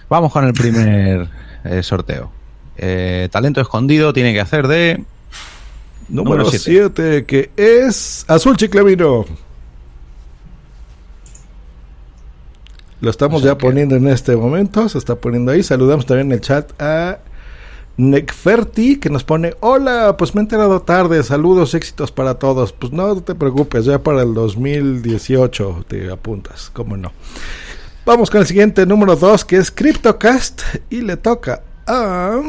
Vamos 0.08 0.32
con 0.32 0.44
el 0.44 0.52
primer 0.52 1.28
eh, 1.64 1.82
sorteo. 1.82 2.32
Eh, 2.76 3.28
talento 3.30 3.60
escondido 3.60 4.12
tiene 4.12 4.32
que 4.32 4.40
hacer 4.40 4.66
de. 4.66 5.04
Número 6.10 6.44
siete. 6.50 7.24
7, 7.24 7.24
que 7.24 7.50
es 7.56 8.24
Azul 8.28 8.56
Chiclamino. 8.56 9.24
Lo 13.00 13.10
estamos 13.10 13.42
ya 13.42 13.56
poniendo 13.56 13.96
en 13.96 14.08
este 14.08 14.36
momento, 14.36 14.88
se 14.88 14.98
está 14.98 15.14
poniendo 15.14 15.52
ahí. 15.52 15.62
Saludamos 15.62 16.04
también 16.04 16.26
en 16.26 16.32
el 16.32 16.40
chat 16.40 16.70
a 16.80 17.18
Necferti, 17.96 18.98
que 18.98 19.08
nos 19.08 19.24
pone, 19.24 19.54
hola, 19.60 20.16
pues 20.18 20.34
me 20.34 20.40
he 20.40 20.42
enterado 20.42 20.82
tarde, 20.82 21.22
saludos, 21.22 21.74
éxitos 21.74 22.12
para 22.12 22.34
todos. 22.34 22.72
Pues 22.72 22.92
no 22.92 23.22
te 23.22 23.34
preocupes, 23.34 23.84
ya 23.86 24.02
para 24.02 24.22
el 24.22 24.34
2018 24.34 25.84
te 25.88 26.10
apuntas, 26.10 26.70
cómo 26.74 26.96
no. 26.96 27.12
Vamos 28.04 28.30
con 28.30 28.40
el 28.40 28.46
siguiente, 28.46 28.84
número 28.84 29.16
2, 29.16 29.44
que 29.44 29.56
es 29.56 29.70
CryptoCast, 29.70 30.62
y 30.90 31.02
le 31.02 31.16
toca 31.16 31.62
a... 31.86 32.40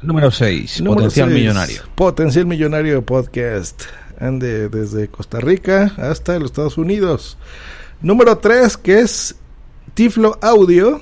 Número 0.00 0.30
6, 0.30 0.80
Número 0.80 0.94
potencial 0.96 1.28
seis, 1.28 1.38
millonario. 1.40 1.82
Potencial 1.96 2.46
Millonario 2.46 3.04
Podcast. 3.04 3.82
Ande 4.20 4.68
desde 4.68 5.08
Costa 5.08 5.40
Rica 5.40 5.92
hasta 5.96 6.38
los 6.38 6.50
Estados 6.52 6.78
Unidos. 6.78 7.36
Número 8.00 8.38
3, 8.38 8.76
que 8.76 9.00
es 9.00 9.36
Tiflo 9.94 10.38
Audio. 10.40 11.00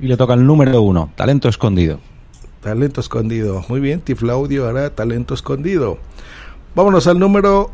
Y 0.00 0.06
le 0.08 0.16
toca 0.16 0.34
el 0.34 0.44
número 0.44 0.82
1, 0.82 1.12
talento 1.14 1.48
escondido. 1.48 2.00
Talento 2.60 3.00
escondido. 3.00 3.64
Muy 3.68 3.78
bien, 3.78 4.00
Tiflo 4.00 4.32
Audio 4.32 4.66
hará 4.66 4.90
talento 4.90 5.34
escondido. 5.34 5.98
Vámonos 6.74 7.06
al 7.06 7.20
número 7.20 7.70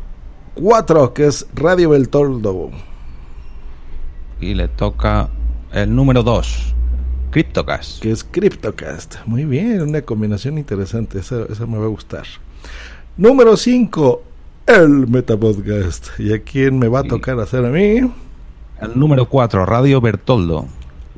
4, 0.53 1.13
que 1.13 1.25
es 1.25 1.47
Radio 1.55 1.89
Beltoldo. 1.89 2.69
Y 4.39 4.53
le 4.53 4.67
toca 4.67 5.29
el 5.71 5.95
número 5.95 6.21
2, 6.21 6.75
CryptoCast. 7.35 8.01
Que 8.01 8.11
es 8.11 8.23
CryptoCast. 8.23 9.15
Muy 9.25 9.43
bien, 9.43 9.81
una 9.81 10.01
combinación 10.03 10.57
interesante. 10.57 11.19
Esa, 11.19 11.43
esa 11.49 11.65
me 11.65 11.77
va 11.77 11.83
a 11.83 11.89
gustar. 11.89 12.23
Número 13.17 13.57
5, 13.57 14.23
el 14.67 15.05
Metapodcast. 15.07 16.17
¿Y 16.17 16.31
a 16.31 16.41
quién 16.43 16.79
me 16.79 16.87
va 16.87 17.01
a 17.01 17.03
tocar 17.03 17.37
hacer 17.41 17.65
a 17.65 17.69
mí? 17.71 18.09
El 18.79 18.91
número 18.97 19.27
4, 19.27 19.65
Radio 19.65 19.99
Bertoldo. 19.99 20.65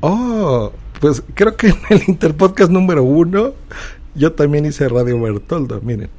Oh, 0.00 0.72
pues 0.98 1.22
creo 1.34 1.54
que 1.54 1.68
en 1.68 1.78
el 1.88 2.02
Interpodcast 2.08 2.72
número 2.72 3.04
uno 3.04 3.52
yo 4.16 4.32
también 4.32 4.66
hice 4.66 4.88
Radio 4.88 5.20
Bertoldo, 5.20 5.80
miren. 5.82 6.10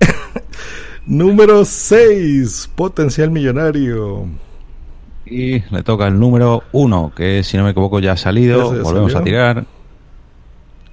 número 1.04 1.66
6, 1.66 2.70
Potencial 2.74 3.30
Millonario. 3.30 4.28
Y 5.24 5.60
le 5.60 5.82
toca 5.82 6.08
el 6.08 6.18
número 6.18 6.64
1, 6.72 7.12
que 7.14 7.42
si 7.44 7.56
no 7.56 7.64
me 7.64 7.70
equivoco 7.70 8.00
ya 8.00 8.12
ha 8.12 8.16
salido. 8.16 8.74
Ya 8.76 8.82
Volvemos 8.82 9.12
salió. 9.12 9.18
a 9.18 9.24
tirar. 9.24 9.64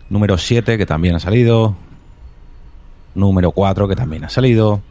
Número 0.10 0.38
7, 0.38 0.78
que 0.78 0.86
también 0.86 1.16
ha 1.16 1.20
salido. 1.20 1.76
Número 3.16 3.52
4, 3.52 3.88
que 3.88 3.96
también 3.96 4.24
ha 4.24 4.30
salido. 4.30 4.82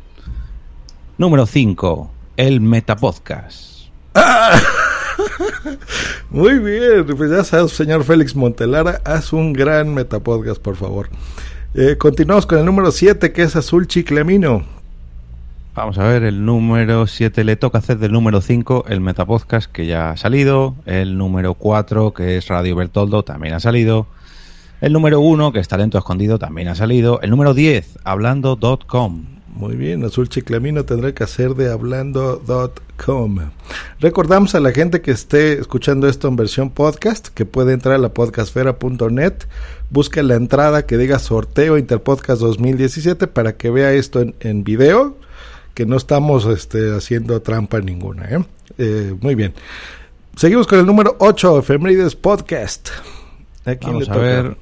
Número 1.17 1.47
5, 1.47 2.11
el 2.37 2.61
Metapodcast. 2.61 3.89
Muy 6.31 6.59
bien, 6.59 7.07
pues 7.17 7.31
ya 7.31 7.43
sabes, 7.45 7.73
señor 7.73 8.05
Félix 8.05 8.37
Montelara, 8.37 9.01
haz 9.05 9.33
un 9.33 9.53
gran 9.53 9.95
Metapodcast, 9.95 10.61
por 10.61 10.77
favor. 10.77 11.09
Eh, 11.75 11.97
continuamos 11.99 12.47
con 12.47 12.59
el 12.59 12.65
número 12.65 12.91
7, 12.91 13.33
que 13.33 13.43
es 13.43 13.57
Azul 13.57 13.87
Chiclamino. 13.87 14.65
Vamos 15.79 15.97
a 15.99 16.09
ver, 16.09 16.25
el 16.25 16.45
número 16.45 17.07
7 17.07 17.45
le 17.45 17.55
toca 17.55 17.79
hacer 17.79 17.99
del 17.99 18.11
número 18.11 18.41
5 18.41 18.87
el 18.89 19.01
Metapodcast, 19.01 19.71
que 19.71 19.87
ya 19.87 20.11
ha 20.11 20.17
salido. 20.17 20.75
El 20.87 21.17
número 21.17 21.55
4, 21.55 22.13
que 22.15 22.37
es 22.37 22.49
Radio 22.49 22.75
Bertoldo, 22.75 23.23
también 23.23 23.55
ha 23.55 23.61
salido. 23.61 24.09
El 24.81 24.93
número 24.93 25.21
1, 25.21 25.53
que 25.53 25.61
es 25.61 25.69
Talento 25.69 25.97
Escondido, 25.97 26.41
también 26.41 26.67
ha 26.67 26.75
salido. 26.75 27.21
El 27.21 27.31
número 27.31 27.55
10, 27.55 28.01
hablando.com. 28.03 29.27
Muy 29.55 29.77
bien, 29.77 30.05
Azul 30.05 30.29
Chiclamino 30.29 30.85
tendrá 30.85 31.15
que 31.15 31.23
hacer 31.23 31.55
de 31.55 31.71
hablando.com. 31.71 33.39
Recordamos 34.01 34.57
a 34.57 34.61
la 34.61 34.73
gente 34.73 35.01
que 35.01 35.13
esté 35.13 35.61
escuchando 35.61 36.09
esto 36.09 36.27
en 36.27 36.35
versión 36.35 36.71
podcast 36.71 37.29
que 37.29 37.47
puede 37.47 37.73
entrar 37.73 37.95
a 37.95 37.99
la 37.99 38.13
podcastfera.net, 38.13 39.35
busca 39.91 40.25
la 40.25 40.35
entrada 40.35 40.87
que 40.87 40.99
diga 40.99 41.21
sorteo 41.21 41.79
Interpodcast 41.79 42.41
2017 42.41 43.29
para 43.29 43.57
que 43.57 43.71
vea 43.71 43.93
esto 43.93 44.21
en, 44.21 44.35
en 44.41 44.65
video, 44.65 45.17
que 45.79 45.87
no 45.87 45.97
estamos 45.97 46.45
este, 46.47 46.93
haciendo 46.93 47.41
trampa 47.41 47.81
ninguna. 47.81 48.25
¿eh? 48.25 48.45
Eh, 48.79 49.15
muy 49.21 49.37
bien. 49.37 49.55
Seguimos 50.35 50.67
con 50.67 50.81
el 50.81 50.87
número 50.87 51.15
8, 51.21 51.61
Efemérides 51.61 52.17
Podcast. 52.17 52.89
¿A 53.65 53.77
quién 53.77 53.93
Vamos 53.93 54.09
le 54.09 54.13
a 54.13 54.17
ver. 54.17 54.57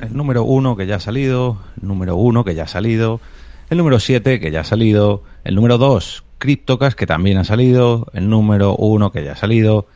El 0.00 0.16
número 0.16 0.44
1 0.44 0.78
que 0.78 0.86
ya 0.86 0.96
ha 0.96 1.00
salido. 1.00 1.58
El 1.78 1.88
número 1.88 2.16
1 2.16 2.42
que 2.42 2.54
ya 2.54 2.62
ha 2.62 2.68
salido. 2.68 3.20
El 3.68 3.76
número 3.76 4.00
7 4.00 4.40
que 4.40 4.50
ya 4.50 4.60
ha 4.60 4.64
salido. 4.64 5.24
El 5.44 5.56
número 5.56 5.76
2, 5.76 6.24
CryptoCast 6.38 6.98
que 6.98 7.06
también 7.06 7.36
ha 7.36 7.44
salido. 7.44 8.06
El 8.14 8.30
número 8.30 8.74
1 8.76 9.12
que 9.12 9.22
ya 9.22 9.32
ha 9.32 9.36
salido. 9.36 9.88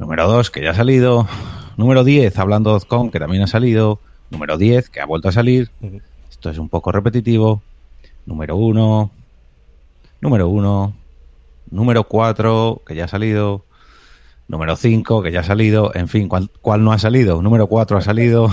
Número 0.00 0.26
2 0.26 0.50
que 0.50 0.60
ya 0.60 0.72
ha 0.72 0.74
salido. 0.74 1.28
Número 1.76 2.02
10, 2.02 2.36
hablando.com 2.36 3.12
que 3.12 3.20
también 3.20 3.44
ha 3.44 3.46
salido. 3.46 4.00
Número 4.30 4.58
10 4.58 4.90
que 4.90 5.00
ha 5.00 5.06
vuelto 5.06 5.28
a 5.28 5.32
salir. 5.32 5.70
Esto 6.28 6.50
es 6.50 6.58
un 6.58 6.68
poco 6.68 6.90
repetitivo. 6.90 7.62
Número 8.26 8.56
1. 8.56 9.12
Número 10.20 10.48
1. 10.48 10.94
Número 11.70 12.04
4 12.04 12.82
que 12.86 12.94
ya 12.94 13.04
ha 13.04 13.08
salido. 13.08 13.64
Número 14.48 14.74
5, 14.76 15.22
que 15.22 15.30
ya 15.32 15.40
ha 15.40 15.44
salido. 15.44 15.92
En 15.94 16.08
fin, 16.08 16.28
¿cuál, 16.28 16.50
cuál 16.60 16.82
no 16.82 16.92
ha 16.92 16.98
salido? 16.98 17.40
Número 17.40 17.68
4 17.68 17.98
ha 17.98 18.00
salido. 18.00 18.48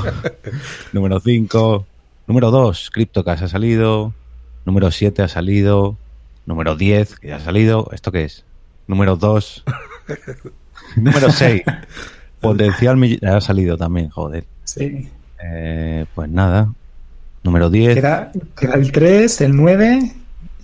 número 0.94 1.20
5. 1.20 1.86
Número 2.28 2.52
2, 2.52 2.92
CryptoCast 2.92 3.44
ha 3.44 3.48
salido. 3.48 4.14
Número 4.66 4.92
7 4.92 5.24
ha 5.24 5.28
salido. 5.28 5.98
Número 6.46 6.76
10, 6.76 7.20
que 7.20 7.30
ya 7.30 7.38
ha 7.38 7.40
salido. 7.40 7.90
¿Esto 7.92 8.12
qué 8.12 8.26
es? 8.26 8.46
Número 8.86 9.16
2. 9.16 9.64
número 10.96 11.32
6. 11.32 11.64
Potencial 12.40 12.96
mill- 12.98 13.20
ha 13.26 13.42
salido 13.42 13.78
también, 13.78 14.10
joder. 14.10 14.46
Sí. 14.64 15.10
Eh, 15.44 16.06
pues 16.14 16.30
nada. 16.30 16.72
Número 17.44 17.70
10. 17.70 17.94
Que 17.94 18.00
era, 18.00 18.32
que 18.56 18.66
era 18.68 18.76
el 18.76 18.92
3, 18.92 19.42
el 19.42 19.56
9 19.56 20.14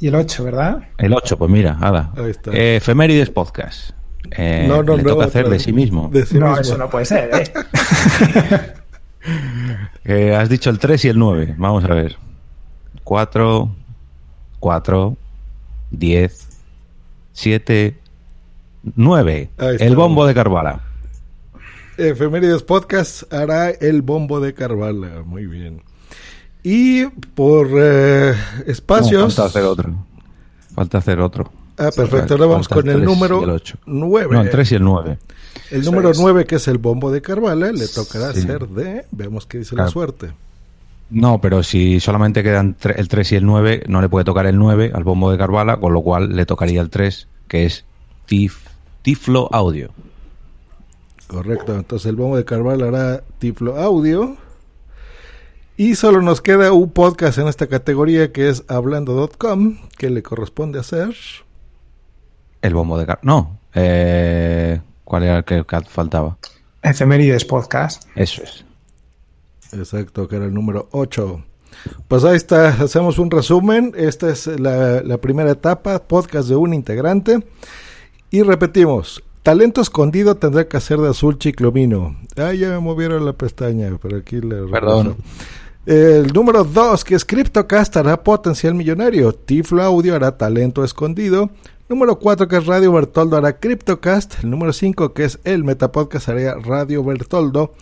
y 0.04 0.08
el 0.10 0.16
8, 0.16 0.44
¿verdad? 0.44 0.84
El 0.98 1.14
8, 1.14 1.38
pues 1.38 1.50
mira, 1.50 1.76
nada. 1.76 2.12
Ahí 2.18 2.32
está. 2.32 2.52
Eh, 2.52 2.76
Efemérides 2.76 3.30
Podcast. 3.30 3.92
Eh, 4.32 4.66
No, 4.68 4.84
no, 4.84 4.98
le 4.98 5.04
no, 5.04 5.12
toca 5.12 5.26
hacer 5.28 5.46
otra 5.46 5.54
de 5.54 5.60
sí 5.62 5.72
mismo. 5.72 6.10
De 6.12 6.26
sí 6.26 6.38
no, 6.38 6.48
mismo. 6.48 6.60
eso 6.60 6.78
no 6.78 6.90
puede 6.90 7.06
ser, 7.06 7.30
¿eh? 7.34 8.74
Eh, 10.04 10.36
has 10.36 10.50
dicho 10.50 10.70
el 10.70 10.80
3 10.80 11.06
y 11.06 11.08
el 11.08 11.18
9. 11.18 11.56
Vamos 11.58 11.86
a 11.86 11.94
ver. 11.94 12.18
4, 13.06 13.74
4, 14.60 15.18
10, 15.92 16.48
7, 17.32 17.98
9. 18.98 19.50
Ahí 19.58 19.68
está. 19.76 19.86
El 19.86 19.96
bombo 19.96 20.26
de 20.26 20.34
Carvala. 20.34 20.82
Efemérides 21.98 22.64
Podcast 22.64 23.32
hará 23.32 23.70
el 23.70 24.02
bombo 24.02 24.42
de 24.42 24.54
Carvala. 24.54 25.24
Muy 25.26 25.46
bien. 25.46 25.82
Y 26.64 27.06
por 27.08 27.68
eh, 27.74 28.34
No, 28.66 28.72
espacios. 28.72 29.36
falta 29.36 29.46
hacer 29.50 29.64
otro. 29.64 29.94
Falta 30.74 30.98
hacer 31.00 31.20
otro. 31.20 31.52
ah, 31.78 31.90
perfecto. 31.96 32.34
Ahora 32.36 32.46
vamos 32.46 32.68
Falta 32.68 32.82
con 32.84 32.90
el 32.90 33.04
número 33.06 33.44
el 33.44 33.50
ocho. 33.50 33.78
9. 33.86 34.34
No, 34.34 34.42
el 34.42 34.50
3 34.50 34.72
y 34.72 34.76
el 34.76 34.84
9. 34.84 35.18
El 35.72 35.82
Eso 35.82 35.92
número 35.92 36.10
es. 36.12 36.20
9, 36.20 36.46
que 36.46 36.56
es 36.56 36.68
el 36.68 36.78
bombo 36.78 37.12
de 37.12 37.22
Carvala, 37.22 37.72
le 37.72 37.88
tocará 37.88 38.34
Sí. 38.34 38.42
ser 38.42 38.68
de. 38.70 39.06
Vemos 39.12 39.46
qué 39.46 39.60
dice 39.60 39.72
Claro. 39.76 39.88
la 39.88 39.92
suerte. 39.92 40.32
No, 41.10 41.40
pero 41.42 41.62
si 41.64 42.00
solamente 42.00 42.42
quedan 42.42 42.76
el 42.96 43.08
3 43.08 43.32
y 43.34 43.36
el 43.36 43.46
9, 43.46 43.84
no 43.88 44.02
le 44.02 44.10
puede 44.10 44.24
tocar 44.26 44.46
el 44.48 44.58
9 44.58 44.92
al 44.96 45.04
bombo 45.04 45.30
de 45.32 45.38
Carvala, 45.38 45.78
con 45.78 45.94
lo 45.94 46.02
cual 46.02 46.36
le 46.36 46.46
tocaría 46.46 46.82
el 46.82 46.90
3, 46.90 47.28
que 47.48 47.66
es 47.66 47.86
Tif, 48.26 48.66
Tiflo 49.04 49.48
Audio. 49.52 49.90
Correcto. 51.28 51.76
Entonces 51.76 52.08
el 52.08 52.16
bombo 52.16 52.38
de 52.38 52.46
Carvala 52.46 52.88
hará 52.88 53.24
Tiflo 53.40 53.78
Audio. 53.78 54.38
Y 55.76 55.96
solo 55.96 56.22
nos 56.22 56.42
queda 56.42 56.72
un 56.72 56.92
podcast 56.92 57.40
en 57.40 57.48
esta 57.48 57.66
categoría 57.68 58.32
que 58.32 58.48
es 58.48 58.64
hablando.com, 58.68 59.80
que 59.98 60.12
le 60.12 60.22
corresponde 60.22 60.80
hacer. 60.80 61.16
El 62.62 62.76
bombo 62.76 62.98
de 62.98 63.08
car 63.08 63.20
No. 63.24 63.60
Eh, 63.74 64.80
¿Cuál 65.04 65.24
era 65.24 65.38
el 65.40 65.44
que 65.44 65.64
faltaba? 65.90 66.38
Efemérides 66.84 67.46
Podcast. 67.46 68.04
Eso 68.16 68.44
es. 68.44 68.66
Exacto, 69.72 70.28
que 70.28 70.36
era 70.36 70.46
el 70.46 70.54
número 70.54 70.90
8. 70.92 71.44
Pues 72.08 72.24
ahí 72.24 72.36
está, 72.36 72.70
hacemos 72.70 73.18
un 73.18 73.32
resumen. 73.32 73.94
Esta 73.98 74.30
es 74.30 74.46
la, 74.46 75.02
la 75.02 75.18
primera 75.18 75.52
etapa, 75.52 76.04
podcast 76.04 76.50
de 76.50 76.56
un 76.56 76.76
integrante. 76.76 77.44
Y 78.30 78.44
repetimos, 78.44 79.24
talento 79.42 79.82
escondido 79.82 80.36
tendrá 80.36 80.68
que 80.68 80.78
hacer 80.78 81.00
de 81.00 81.10
azul 81.10 81.40
chiclomino. 81.40 82.16
Ah, 82.38 82.54
ya 82.54 82.70
me 82.70 82.80
movieron 82.80 83.26
la 83.26 83.34
pestaña, 83.34 83.98
pero 84.02 84.18
aquí 84.18 84.40
le... 84.40 84.68
Perdón. 84.68 85.18
El 85.86 86.32
número 86.32 86.64
2, 86.64 87.04
que 87.04 87.16
es 87.16 87.26
CryptoCast, 87.26 87.98
hará 87.98 88.24
potencial 88.24 88.74
millonario. 88.74 89.34
Tiflo 89.34 89.84
Audio 89.84 90.16
hará 90.16 90.38
talento 90.38 90.84
escondido. 90.86 91.50
Número 91.90 92.18
4, 92.18 92.48
que 92.48 92.56
es 92.56 92.66
Radio 92.66 92.94
Bertoldo, 92.94 93.36
hará 93.36 93.60
CryptoCast. 93.60 94.44
El 94.44 94.52
número 94.52 94.72
5, 94.72 95.14
que 95.14 95.26
es 95.26 95.40
el 95.44 95.66
Metapodcast, 95.66 96.30
hará 96.30 96.56
Radio 96.56 97.04
Bertoldo. 97.04 97.74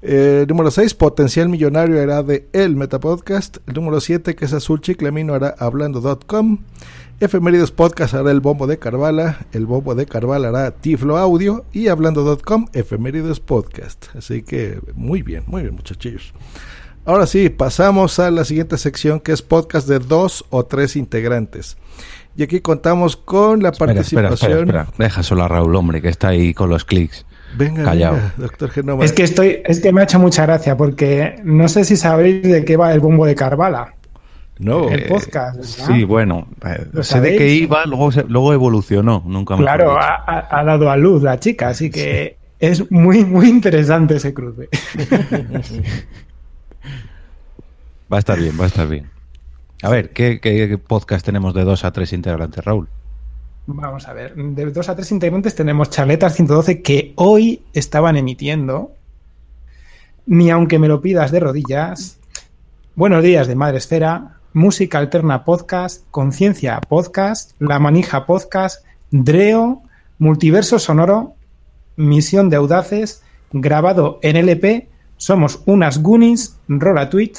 Eh, 0.00 0.46
número 0.48 0.70
6, 0.70 0.94
Potencial 0.94 1.50
Millonario 1.50 2.00
hará 2.00 2.22
de 2.22 2.48
El 2.54 2.76
Metapodcast. 2.76 3.58
El 3.66 3.74
número 3.74 4.00
7, 4.00 4.34
que 4.34 4.46
es 4.46 4.52
Azul 4.54 4.80
Chiclamino, 4.80 5.34
hará 5.34 5.54
Hablando.com. 5.58 6.58
Efemérides 7.20 7.70
Podcast 7.70 8.14
hará 8.14 8.30
El 8.30 8.40
Bombo 8.40 8.66
de 8.66 8.78
Carvala. 8.78 9.46
El 9.52 9.66
Bombo 9.66 9.94
de 9.94 10.06
Carvala 10.06 10.48
hará 10.48 10.70
Tiflo 10.70 11.18
Audio. 11.18 11.66
Y 11.72 11.88
Hablando.com, 11.88 12.68
Efemérides 12.72 13.40
Podcast. 13.40 14.06
Así 14.16 14.42
que 14.42 14.80
muy 14.94 15.20
bien, 15.20 15.44
muy 15.46 15.60
bien, 15.60 15.74
muchachillos. 15.74 16.32
Ahora 17.06 17.26
sí, 17.26 17.50
pasamos 17.50 18.18
a 18.18 18.30
la 18.30 18.44
siguiente 18.44 18.78
sección 18.78 19.20
que 19.20 19.32
es 19.32 19.42
podcast 19.42 19.86
de 19.88 19.98
dos 19.98 20.44
o 20.50 20.64
tres 20.64 20.96
integrantes. 20.96 21.76
Y 22.36 22.42
aquí 22.42 22.60
contamos 22.60 23.16
con 23.16 23.62
la 23.62 23.68
Espera, 23.68 23.92
espera, 23.92 24.28
participación. 24.28 24.60
espera, 24.68 24.82
espera. 24.84 25.04
Deja 25.06 25.22
solo 25.22 25.44
a 25.44 25.48
Raúl, 25.48 25.76
hombre, 25.76 26.00
que 26.00 26.08
está 26.08 26.28
ahí 26.28 26.54
con 26.54 26.70
los 26.70 26.84
clics. 26.84 27.26
Venga, 27.56 27.84
Callao. 27.84 28.14
venga, 28.14 28.34
doctor 28.38 28.70
Genoma. 28.70 29.04
Es 29.04 29.12
que 29.12 29.22
estoy, 29.22 29.58
es 29.64 29.80
que 29.80 29.92
me 29.92 30.00
ha 30.00 30.04
hecho 30.04 30.18
mucha 30.18 30.44
gracia 30.46 30.76
porque 30.76 31.36
no 31.44 31.68
sé 31.68 31.84
si 31.84 31.96
sabéis 31.96 32.42
de 32.42 32.64
qué 32.64 32.76
va 32.76 32.92
el 32.92 33.00
bombo 33.00 33.26
de 33.26 33.34
Carvala. 33.34 33.94
No. 34.58 34.88
El 34.88 35.04
podcast. 35.04 35.56
¿verdad? 35.56 35.94
Sí, 35.94 36.04
bueno, 36.04 36.48
eh, 36.64 36.86
¿Lo 36.92 37.02
sé 37.04 37.20
de 37.20 37.36
qué 37.36 37.48
iba, 37.50 37.84
luego, 37.86 38.10
luego 38.28 38.52
evolucionó, 38.54 39.22
nunca 39.26 39.56
Claro, 39.56 39.90
dicho. 39.90 39.98
ha, 39.98 40.14
ha- 40.26 40.60
ha 40.60 40.64
dado 40.64 40.90
a 40.90 40.96
luz 40.96 41.22
la 41.22 41.38
chica, 41.38 41.68
así 41.68 41.90
que 41.90 42.36
es 42.58 42.90
muy, 42.90 43.24
muy 43.24 43.48
interesante 43.48 44.16
ese 44.16 44.32
cruce. 44.32 44.68
Va 48.12 48.18
a 48.18 48.20
estar 48.20 48.38
bien, 48.38 48.58
va 48.58 48.64
a 48.64 48.68
estar 48.68 48.88
bien. 48.88 49.10
A 49.82 49.90
ver, 49.90 50.10
¿qué, 50.10 50.78
podcast 50.78 51.24
tenemos 51.24 51.52
de 51.54 51.64
dos 51.64 51.84
a 51.84 51.92
tres 51.92 52.12
integrantes, 52.12 52.64
Raúl? 52.64 52.88
Vamos 53.66 54.06
a 54.08 54.12
ver, 54.12 54.34
de 54.34 54.66
dos 54.70 54.88
a 54.88 54.94
tres 54.94 55.10
integrantes 55.10 55.54
tenemos 55.54 55.90
Charletas 55.90 56.34
112 56.34 56.82
que 56.82 57.12
hoy 57.16 57.62
estaban 57.72 58.16
emitiendo. 58.16 58.92
Ni 60.26 60.50
aunque 60.50 60.78
me 60.78 60.88
lo 60.88 61.00
pidas 61.00 61.30
de 61.32 61.40
rodillas. 61.40 62.18
Buenos 62.94 63.22
días 63.22 63.46
de 63.46 63.56
Madre 63.56 63.78
Esfera. 63.78 64.38
Música 64.52 64.98
Alterna 64.98 65.44
Podcast. 65.44 66.04
Conciencia 66.10 66.80
Podcast. 66.80 67.52
La 67.58 67.78
Manija 67.78 68.24
Podcast. 68.24 68.86
Dreo. 69.10 69.82
Multiverso 70.18 70.78
Sonoro. 70.78 71.34
Misión 71.96 72.48
de 72.48 72.56
Audaces. 72.56 73.22
Grabado 73.52 74.18
en 74.22 74.36
LP. 74.36 74.88
Somos 75.16 75.62
unas 75.66 76.02
Goonies. 76.02 76.58
Rola 76.68 77.10
Tweet. 77.10 77.32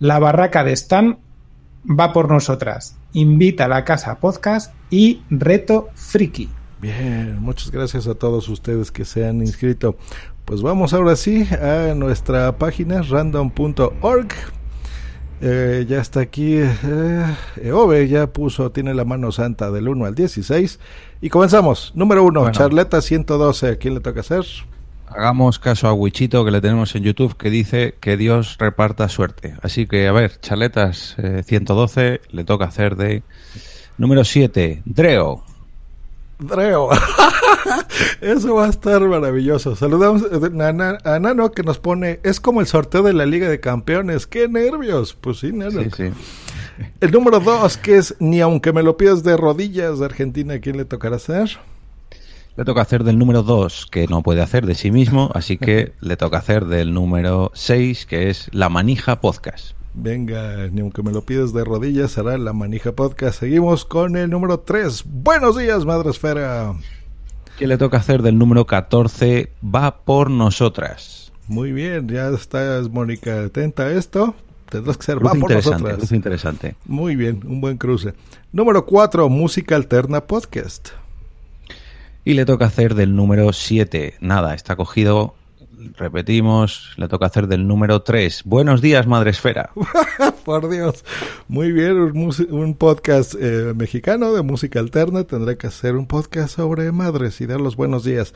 La 0.00 0.18
Barraca 0.18 0.64
de 0.64 0.72
Stan 0.72 1.18
va 1.88 2.12
por 2.12 2.30
nosotras. 2.30 2.96
Invita 3.12 3.66
a 3.66 3.68
la 3.68 3.84
casa 3.84 4.18
podcast 4.20 4.74
y 4.90 5.22
reto 5.30 5.88
friki. 5.94 6.48
Bien, 6.80 7.38
muchas 7.40 7.70
gracias 7.70 8.06
a 8.06 8.14
todos 8.14 8.48
ustedes 8.48 8.90
que 8.90 9.04
se 9.04 9.26
han 9.26 9.40
inscrito. 9.40 9.96
Pues 10.44 10.60
vamos 10.60 10.92
ahora 10.92 11.16
sí 11.16 11.46
a 11.52 11.94
nuestra 11.94 12.58
página 12.58 13.00
random.org. 13.02 14.28
Eh, 15.40 15.86
ya 15.88 16.00
está 16.00 16.20
aquí. 16.20 16.56
Eh, 16.58 17.72
Ove 17.72 18.08
ya 18.08 18.26
puso, 18.26 18.70
tiene 18.70 18.92
la 18.94 19.04
mano 19.04 19.32
santa 19.32 19.70
del 19.70 19.88
1 19.88 20.04
al 20.04 20.14
16. 20.14 20.78
Y 21.20 21.28
comenzamos. 21.30 21.92
Número 21.94 22.24
1, 22.24 22.40
Bueno. 22.40 22.52
Charleta 22.52 23.00
112. 23.00 23.68
¿A 23.68 23.76
quién 23.76 23.94
le 23.94 24.00
toca 24.00 24.20
hacer? 24.20 24.44
Hagamos 25.08 25.58
caso 25.58 25.86
a 25.86 25.92
Wichito 25.92 26.44
que 26.44 26.50
le 26.50 26.60
tenemos 26.60 26.94
en 26.94 27.04
YouTube 27.04 27.36
que 27.36 27.50
dice 27.50 27.94
que 28.00 28.16
Dios 28.16 28.56
reparta 28.58 29.08
suerte. 29.08 29.54
Así 29.62 29.86
que, 29.86 30.08
a 30.08 30.12
ver, 30.12 30.40
Chaletas 30.40 31.14
eh, 31.18 31.42
112 31.44 32.20
le 32.30 32.44
toca 32.44 32.64
hacer 32.64 32.96
de 32.96 33.22
número 33.96 34.24
7, 34.24 34.82
Dreo. 34.84 35.44
Dreo. 36.40 36.88
Eso 38.20 38.56
va 38.56 38.66
a 38.66 38.70
estar 38.70 39.00
maravilloso. 39.02 39.76
Saludamos 39.76 40.22
eh, 40.22 40.46
a, 40.62 40.72
Na- 40.72 40.98
a 41.04 41.18
Nano 41.20 41.52
que 41.52 41.62
nos 41.62 41.78
pone, 41.78 42.18
es 42.24 42.40
como 42.40 42.60
el 42.60 42.66
sorteo 42.66 43.02
de 43.04 43.12
la 43.12 43.24
Liga 43.24 43.48
de 43.48 43.60
Campeones. 43.60 44.26
¡Qué 44.26 44.48
nervios! 44.48 45.14
Pues 45.14 45.38
sí, 45.38 45.52
Nano. 45.52 45.82
Sí, 45.82 45.90
sí. 45.96 46.10
El 47.00 47.12
número 47.12 47.38
dos, 47.38 47.76
que 47.76 47.98
es 47.98 48.16
ni 48.18 48.40
aunque 48.40 48.72
me 48.72 48.82
lo 48.82 48.96
pidas 48.96 49.22
de 49.22 49.36
rodillas 49.36 50.00
de 50.00 50.06
Argentina, 50.06 50.54
¿a 50.54 50.58
quién 50.58 50.76
le 50.76 50.84
tocará 50.84 51.16
hacer? 51.16 51.56
Le 52.56 52.64
toca 52.64 52.82
hacer 52.82 53.02
del 53.02 53.18
número 53.18 53.42
2, 53.42 53.88
que 53.90 54.06
no 54.06 54.22
puede 54.22 54.40
hacer 54.40 54.64
de 54.64 54.76
sí 54.76 54.92
mismo, 54.92 55.28
así 55.34 55.58
que 55.58 55.92
le 56.00 56.16
toca 56.16 56.38
hacer 56.38 56.66
del 56.66 56.94
número 56.94 57.50
6, 57.54 58.06
que 58.06 58.30
es 58.30 58.48
La 58.52 58.68
Manija 58.68 59.20
Podcast. 59.20 59.72
Venga, 59.92 60.68
ni 60.70 60.80
aunque 60.80 61.02
me 61.02 61.10
lo 61.10 61.22
pidas 61.22 61.52
de 61.52 61.64
rodillas, 61.64 62.12
será 62.12 62.36
la 62.36 62.52
manija 62.52 62.92
podcast. 62.92 63.38
Seguimos 63.38 63.84
con 63.84 64.16
el 64.16 64.28
número 64.28 64.58
3. 64.58 65.04
Buenos 65.06 65.56
días, 65.56 65.84
Madre 65.84 66.10
Esfera. 66.10 66.74
Que 67.58 67.68
le 67.68 67.78
toca 67.78 67.98
hacer 67.98 68.22
del 68.22 68.36
número 68.36 68.66
14, 68.66 69.52
Va 69.64 69.98
por 70.04 70.30
Nosotras. 70.30 71.32
Muy 71.46 71.72
bien, 71.72 72.08
ya 72.08 72.28
estás, 72.30 72.88
Mónica, 72.88 73.44
atenta 73.44 73.84
a 73.84 73.92
esto. 73.92 74.34
Tendrás 74.68 74.96
que 74.96 75.04
ser 75.04 75.24
va 75.24 75.32
por 75.34 75.50
nosotras. 75.52 76.10
interesante. 76.10 76.74
Muy 76.86 77.14
bien, 77.14 77.40
un 77.46 77.60
buen 77.60 77.78
cruce. 77.78 78.14
Número 78.50 78.86
4, 78.86 79.28
Música 79.28 79.76
Alterna 79.76 80.24
Podcast. 80.26 80.90
Y 82.24 82.34
le 82.34 82.46
toca 82.46 82.64
hacer 82.64 82.94
del 82.94 83.14
número 83.14 83.52
7. 83.52 84.14
Nada, 84.20 84.54
está 84.54 84.76
cogido. 84.76 85.34
Repetimos, 85.98 86.94
le 86.96 87.06
toca 87.08 87.26
hacer 87.26 87.46
del 87.46 87.68
número 87.68 88.00
3. 88.00 88.44
Buenos 88.46 88.80
días, 88.80 89.06
Madre 89.06 89.30
Esfera. 89.30 89.70
Por 90.46 90.70
Dios. 90.70 91.04
Muy 91.48 91.72
bien, 91.72 91.96
un, 91.98 92.74
podcast 92.74 93.34
eh, 93.38 93.74
mexicano 93.76 94.32
de 94.32 94.40
música 94.40 94.80
alterna. 94.80 95.24
Tendrá 95.24 95.56
que 95.56 95.66
hacer 95.66 95.96
un 95.96 96.06
podcast 96.06 96.56
sobre 96.56 96.90
madres 96.92 97.42
y 97.42 97.46
dar 97.46 97.60
los 97.60 97.76
buenos 97.76 98.04
días. 98.04 98.32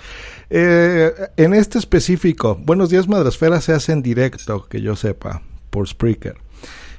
Eh, 0.50 1.10
en 1.38 1.54
este 1.54 1.78
específico, 1.78 2.60
Buenos 2.62 2.90
días 2.90 3.08
Madresfera 3.08 3.62
se 3.62 3.72
hace 3.72 3.92
en 3.92 4.02
directo, 4.02 4.66
que 4.68 4.82
yo 4.82 4.96
sepa, 4.96 5.40
por 5.70 5.88
Spreaker. 5.88 6.47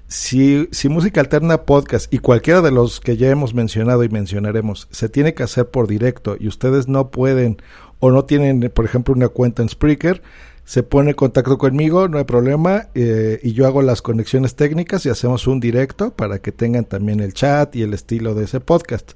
Si, 0.09 0.67
si 0.71 0.89
música 0.89 1.21
alterna 1.21 1.65
podcast 1.65 2.11
y 2.11 2.17
cualquiera 2.17 2.61
de 2.61 2.71
los 2.71 2.99
que 2.99 3.15
ya 3.15 3.29
hemos 3.29 3.53
mencionado 3.53 4.03
y 4.03 4.09
mencionaremos 4.09 4.87
se 4.89 5.07
tiene 5.07 5.35
que 5.35 5.43
hacer 5.43 5.69
por 5.69 5.87
directo 5.87 6.35
y 6.39 6.47
ustedes 6.47 6.87
no 6.87 7.11
pueden 7.11 7.61
o 7.99 8.09
no 8.09 8.25
tienen, 8.25 8.71
por 8.73 8.85
ejemplo, 8.85 9.13
una 9.13 9.27
cuenta 9.27 9.61
en 9.61 9.69
Spreaker, 9.69 10.23
se 10.65 10.81
pone 10.81 11.11
en 11.11 11.15
contacto 11.15 11.59
conmigo, 11.59 12.07
no 12.07 12.17
hay 12.17 12.23
problema, 12.23 12.87
eh, 12.95 13.39
y 13.43 13.53
yo 13.53 13.67
hago 13.67 13.83
las 13.83 14.01
conexiones 14.01 14.55
técnicas 14.55 15.05
y 15.05 15.09
hacemos 15.09 15.45
un 15.45 15.59
directo 15.59 16.11
para 16.15 16.39
que 16.39 16.51
tengan 16.51 16.85
también 16.85 17.19
el 17.19 17.35
chat 17.35 17.75
y 17.75 17.83
el 17.83 17.93
estilo 17.93 18.33
de 18.33 18.45
ese 18.45 18.59
podcast. 18.61 19.11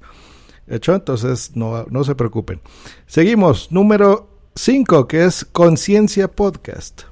¿Hecho? 0.67 0.93
Entonces, 0.93 1.55
no, 1.55 1.85
no 1.89 2.03
se 2.03 2.13
preocupen. 2.13 2.61
Seguimos, 3.07 3.71
número 3.71 4.29
5, 4.55 5.07
que 5.07 5.25
es 5.25 5.43
Conciencia 5.45 6.27
Podcast. 6.27 7.03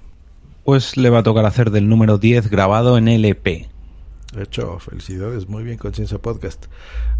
Pues 0.63 0.97
le 0.97 1.09
va 1.09 1.19
a 1.19 1.23
tocar 1.23 1.45
hacer 1.45 1.71
del 1.71 1.89
número 1.89 2.19
10 2.19 2.49
grabado 2.49 2.97
en 2.97 3.07
LP. 3.07 3.70
Hecho, 4.37 4.79
felicidades, 4.79 5.49
muy 5.49 5.63
bien, 5.63 5.77
Conciencia 5.77 6.17
Podcast. 6.17 6.67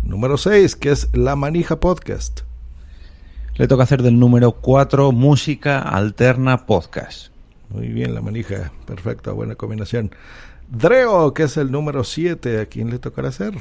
Número 0.01 0.37
6, 0.37 0.77
que 0.77 0.91
es 0.91 1.09
La 1.11 1.35
Manija 1.35 1.77
Podcast. 1.81 2.41
Le 3.55 3.67
toca 3.67 3.83
hacer 3.83 4.01
del 4.01 4.17
número 4.17 4.53
4 4.53 5.11
Música 5.11 5.79
Alterna 5.79 6.65
Podcast. 6.65 7.27
Muy 7.69 7.89
bien, 7.89 8.15
La 8.15 8.21
Manija, 8.21 8.71
perfecto, 8.85 9.35
buena 9.35 9.55
combinación. 9.55 10.11
Dreo, 10.69 11.33
que 11.33 11.43
es 11.43 11.57
el 11.57 11.69
número 11.69 12.05
7, 12.05 12.61
¿a 12.61 12.65
quién 12.67 12.89
le 12.89 12.97
tocará 12.97 13.27
hacer? 13.27 13.55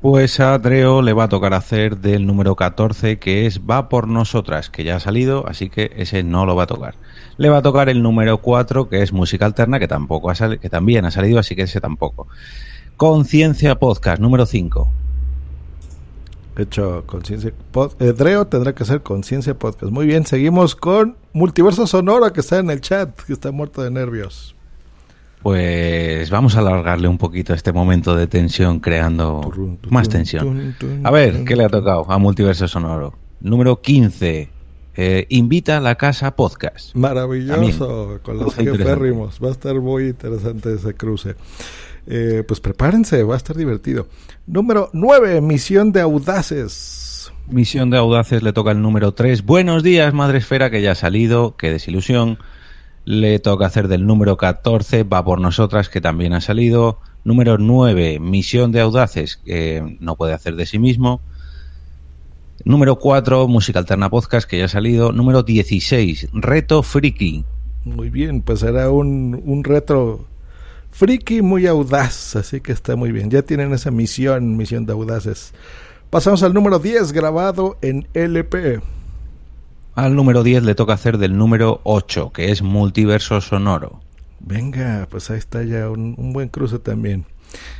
Pues 0.00 0.38
a 0.38 0.56
Dreo 0.58 1.02
le 1.02 1.12
va 1.12 1.24
a 1.24 1.28
tocar 1.28 1.54
hacer 1.54 1.98
del 1.98 2.24
número 2.24 2.54
14, 2.54 3.18
que 3.18 3.46
es 3.46 3.62
Va 3.68 3.88
por 3.88 4.06
Nosotras, 4.06 4.70
que 4.70 4.84
ya 4.84 4.96
ha 4.96 5.00
salido, 5.00 5.44
así 5.48 5.70
que 5.70 5.90
ese 5.96 6.22
no 6.22 6.46
lo 6.46 6.54
va 6.54 6.64
a 6.64 6.66
tocar. 6.68 6.94
Le 7.36 7.48
va 7.48 7.58
a 7.58 7.62
tocar 7.62 7.88
el 7.88 8.00
número 8.00 8.38
4, 8.38 8.88
que 8.88 9.02
es 9.02 9.12
Música 9.12 9.44
Alterna, 9.46 9.80
que 9.80 9.88
tampoco 9.88 10.30
ha 10.30 10.36
sali- 10.36 10.58
que 10.58 10.70
también 10.70 11.04
ha 11.04 11.10
salido, 11.10 11.40
así 11.40 11.56
que 11.56 11.62
ese 11.62 11.80
tampoco. 11.80 12.28
Conciencia 12.96 13.76
Podcast, 13.80 14.20
número 14.22 14.46
5. 14.46 14.88
Hecho, 16.56 17.02
Conciencia 17.06 17.52
eh, 18.00 18.12
Dreo 18.12 18.46
tendrá 18.46 18.74
que 18.76 18.84
hacer 18.84 19.02
Conciencia 19.02 19.58
Podcast. 19.58 19.92
Muy 19.92 20.06
bien, 20.06 20.26
seguimos 20.26 20.76
con 20.76 21.16
Multiverso 21.32 21.88
Sonoro, 21.88 22.32
que 22.32 22.40
está 22.40 22.58
en 22.58 22.70
el 22.70 22.80
chat, 22.80 23.10
que 23.22 23.32
está 23.32 23.50
muerto 23.50 23.82
de 23.82 23.90
nervios. 23.90 24.54
Pues 25.42 26.30
vamos 26.30 26.56
a 26.56 26.60
alargarle 26.60 27.08
un 27.08 27.18
poquito 27.18 27.54
este 27.54 27.72
momento 27.72 28.16
de 28.16 28.26
tensión 28.26 28.80
creando 28.80 29.52
más 29.88 30.08
tensión. 30.08 30.74
A 31.04 31.10
ver, 31.10 31.44
¿qué 31.44 31.56
le 31.56 31.64
ha 31.64 31.68
tocado 31.68 32.10
a 32.10 32.18
Multiverso 32.18 32.66
Sonoro? 32.66 33.14
Número 33.40 33.80
15. 33.80 34.50
Eh, 35.00 35.26
invita 35.28 35.76
a 35.76 35.80
la 35.80 35.94
casa 35.94 36.34
podcast. 36.34 36.92
Maravilloso, 36.96 38.18
con 38.24 38.38
los 38.38 38.52
férrimos. 38.54 39.38
Va 39.42 39.48
a 39.48 39.52
estar 39.52 39.76
muy 39.80 40.08
interesante 40.08 40.74
ese 40.74 40.94
cruce. 40.94 41.36
Eh, 42.08 42.42
pues 42.46 42.58
prepárense, 42.58 43.22
va 43.22 43.34
a 43.34 43.36
estar 43.36 43.56
divertido. 43.56 44.08
Número 44.46 44.90
9, 44.92 45.40
Misión 45.40 45.92
de 45.92 46.00
Audaces. 46.00 47.30
Misión 47.48 47.90
de 47.90 47.98
Audaces 47.98 48.42
le 48.42 48.52
toca 48.52 48.72
el 48.72 48.82
número 48.82 49.12
3. 49.12 49.44
Buenos 49.44 49.84
días, 49.84 50.12
Madre 50.12 50.38
Esfera, 50.38 50.68
que 50.70 50.82
ya 50.82 50.92
ha 50.92 50.96
salido. 50.96 51.56
Qué 51.56 51.70
desilusión. 51.70 52.38
Le 53.08 53.38
toca 53.38 53.64
hacer 53.64 53.88
del 53.88 54.06
número 54.06 54.36
14, 54.36 55.02
Va 55.04 55.24
por 55.24 55.40
Nosotras, 55.40 55.88
que 55.88 56.02
también 56.02 56.34
ha 56.34 56.42
salido. 56.42 57.00
Número 57.24 57.56
9, 57.56 58.18
Misión 58.20 58.70
de 58.70 58.82
Audaces, 58.82 59.38
que 59.38 59.96
no 59.98 60.16
puede 60.16 60.34
hacer 60.34 60.56
de 60.56 60.66
sí 60.66 60.78
mismo. 60.78 61.22
Número 62.66 62.96
4, 62.96 63.48
Música 63.48 63.78
Alterna 63.78 64.10
Podcast, 64.10 64.46
que 64.46 64.58
ya 64.58 64.66
ha 64.66 64.68
salido. 64.68 65.12
Número 65.12 65.42
16, 65.42 66.28
Reto 66.34 66.82
Friki. 66.82 67.46
Muy 67.86 68.10
bien, 68.10 68.42
pues 68.42 68.62
era 68.62 68.90
un, 68.90 69.42
un 69.42 69.64
reto 69.64 70.26
friki 70.90 71.40
muy 71.40 71.66
audaz, 71.66 72.36
así 72.36 72.60
que 72.60 72.72
está 72.72 72.94
muy 72.94 73.10
bien. 73.10 73.30
Ya 73.30 73.40
tienen 73.40 73.72
esa 73.72 73.90
misión, 73.90 74.58
misión 74.58 74.84
de 74.84 74.92
audaces. 74.92 75.54
Pasamos 76.10 76.42
al 76.42 76.52
número 76.52 76.78
10, 76.78 77.12
grabado 77.12 77.78
en 77.80 78.06
LP. 78.12 78.82
Al 79.98 80.14
número 80.14 80.44
10 80.44 80.62
le 80.62 80.76
toca 80.76 80.92
hacer 80.92 81.18
del 81.18 81.36
número 81.36 81.80
8, 81.82 82.30
que 82.32 82.52
es 82.52 82.62
Multiverso 82.62 83.40
Sonoro. 83.40 84.00
Venga, 84.38 85.08
pues 85.10 85.28
ahí 85.28 85.38
está 85.38 85.64
ya 85.64 85.90
un, 85.90 86.14
un 86.16 86.32
buen 86.32 86.48
cruce 86.50 86.78
también 86.78 87.26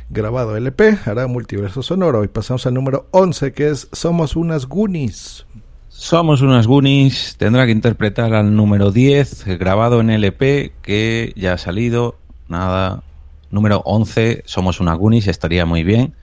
grabado 0.09 0.57
LP, 0.57 0.99
hará 1.05 1.27
multiverso 1.27 1.81
sonoro. 1.81 2.25
Y 2.25 2.27
pasamos 2.27 2.65
al 2.65 2.73
número 2.73 3.07
11, 3.11 3.53
que 3.53 3.69
es 3.69 3.87
Somos 3.93 4.35
unas 4.35 4.65
Goonies. 4.65 5.45
Somos 5.87 6.41
unas 6.41 6.67
Goonies, 6.67 7.35
tendrá 7.37 7.65
que 7.65 7.71
interpretar 7.71 8.33
al 8.33 8.53
número 8.53 8.91
10, 8.91 9.45
grabado 9.57 10.01
en 10.01 10.09
LP, 10.09 10.73
que 10.81 11.31
ya 11.37 11.53
ha 11.53 11.57
salido. 11.57 12.17
Nada. 12.49 13.01
Número 13.49 13.81
11, 13.85 14.43
Somos 14.45 14.81
unas 14.81 14.97
Goonies, 14.97 15.27
estaría 15.27 15.65
muy 15.65 15.83
bien, 15.83 16.15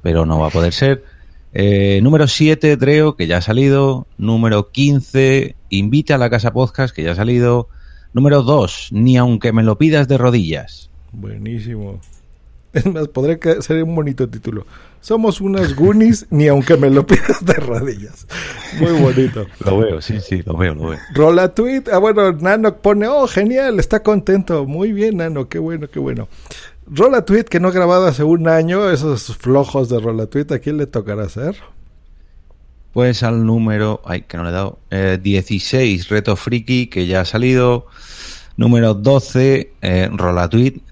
pero 0.00 0.26
no 0.26 0.38
va 0.38 0.46
a 0.46 0.50
poder 0.50 0.72
ser. 0.72 1.02
Eh, 1.52 2.00
número 2.02 2.28
7, 2.28 2.76
Dreo, 2.76 3.16
que 3.16 3.26
ya 3.26 3.38
ha 3.38 3.42
salido. 3.42 4.06
Número 4.18 4.70
15, 4.70 5.56
Invita 5.70 6.14
a 6.14 6.18
la 6.18 6.30
Casa 6.30 6.52
Podcast, 6.52 6.94
que 6.94 7.02
ya 7.02 7.12
ha 7.12 7.16
salido. 7.16 7.68
Número 8.12 8.42
2, 8.42 8.90
Ni 8.92 9.16
aunque 9.16 9.52
me 9.52 9.62
lo 9.62 9.78
pidas 9.78 10.08
de 10.08 10.18
rodillas. 10.18 10.90
Buenísimo. 11.12 12.00
Es 12.72 12.86
más, 12.86 13.08
podría 13.08 13.38
ser 13.62 13.82
un 13.82 13.94
bonito 13.94 14.28
título. 14.28 14.64
Somos 15.00 15.40
unas 15.40 15.74
Goonies, 15.74 16.26
ni 16.30 16.46
aunque 16.46 16.76
me 16.76 16.90
lo 16.90 17.06
pidas 17.06 17.44
de 17.44 17.54
rodillas. 17.54 18.26
Muy 18.78 18.92
bonito. 18.92 19.46
Lo 19.64 19.78
veo, 19.78 20.00
sí, 20.00 20.20
sí, 20.20 20.42
lo 20.44 20.56
veo, 20.56 20.74
lo 20.74 20.90
veo. 20.90 20.98
Rola 21.14 21.52
tweet. 21.52 21.84
Ah, 21.92 21.98
bueno, 21.98 22.32
Nano 22.32 22.76
pone, 22.76 23.08
oh, 23.08 23.26
genial, 23.26 23.80
está 23.80 24.02
contento. 24.02 24.66
Muy 24.66 24.92
bien, 24.92 25.16
Nano, 25.16 25.48
qué 25.48 25.58
bueno, 25.58 25.88
qué 25.88 25.98
bueno. 25.98 26.28
Rola 26.92 27.24
tweet 27.24 27.44
que 27.44 27.60
no 27.60 27.68
ha 27.68 27.70
grabado 27.70 28.06
hace 28.06 28.24
un 28.24 28.48
año, 28.48 28.90
esos 28.90 29.36
flojos 29.36 29.88
de 29.88 30.00
Rola 30.00 30.26
tweet, 30.26 30.46
¿a 30.50 30.58
quién 30.58 30.76
le 30.76 30.88
tocará 30.88 31.22
hacer? 31.22 31.54
Pues 32.92 33.22
al 33.22 33.46
número, 33.46 34.02
ay, 34.04 34.22
que 34.22 34.36
no 34.36 34.42
le 34.42 34.50
he 34.50 34.52
dado, 34.52 34.80
eh, 34.90 35.16
16, 35.22 36.08
Reto 36.08 36.34
Friki, 36.34 36.88
que 36.88 37.06
ya 37.06 37.20
ha 37.20 37.24
salido. 37.24 37.86
Número 38.56 38.94
12, 38.94 39.72
eh, 39.80 40.10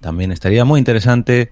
también 0.01 0.31
estaría 0.31 0.65
muy 0.65 0.79
interesante. 0.79 1.51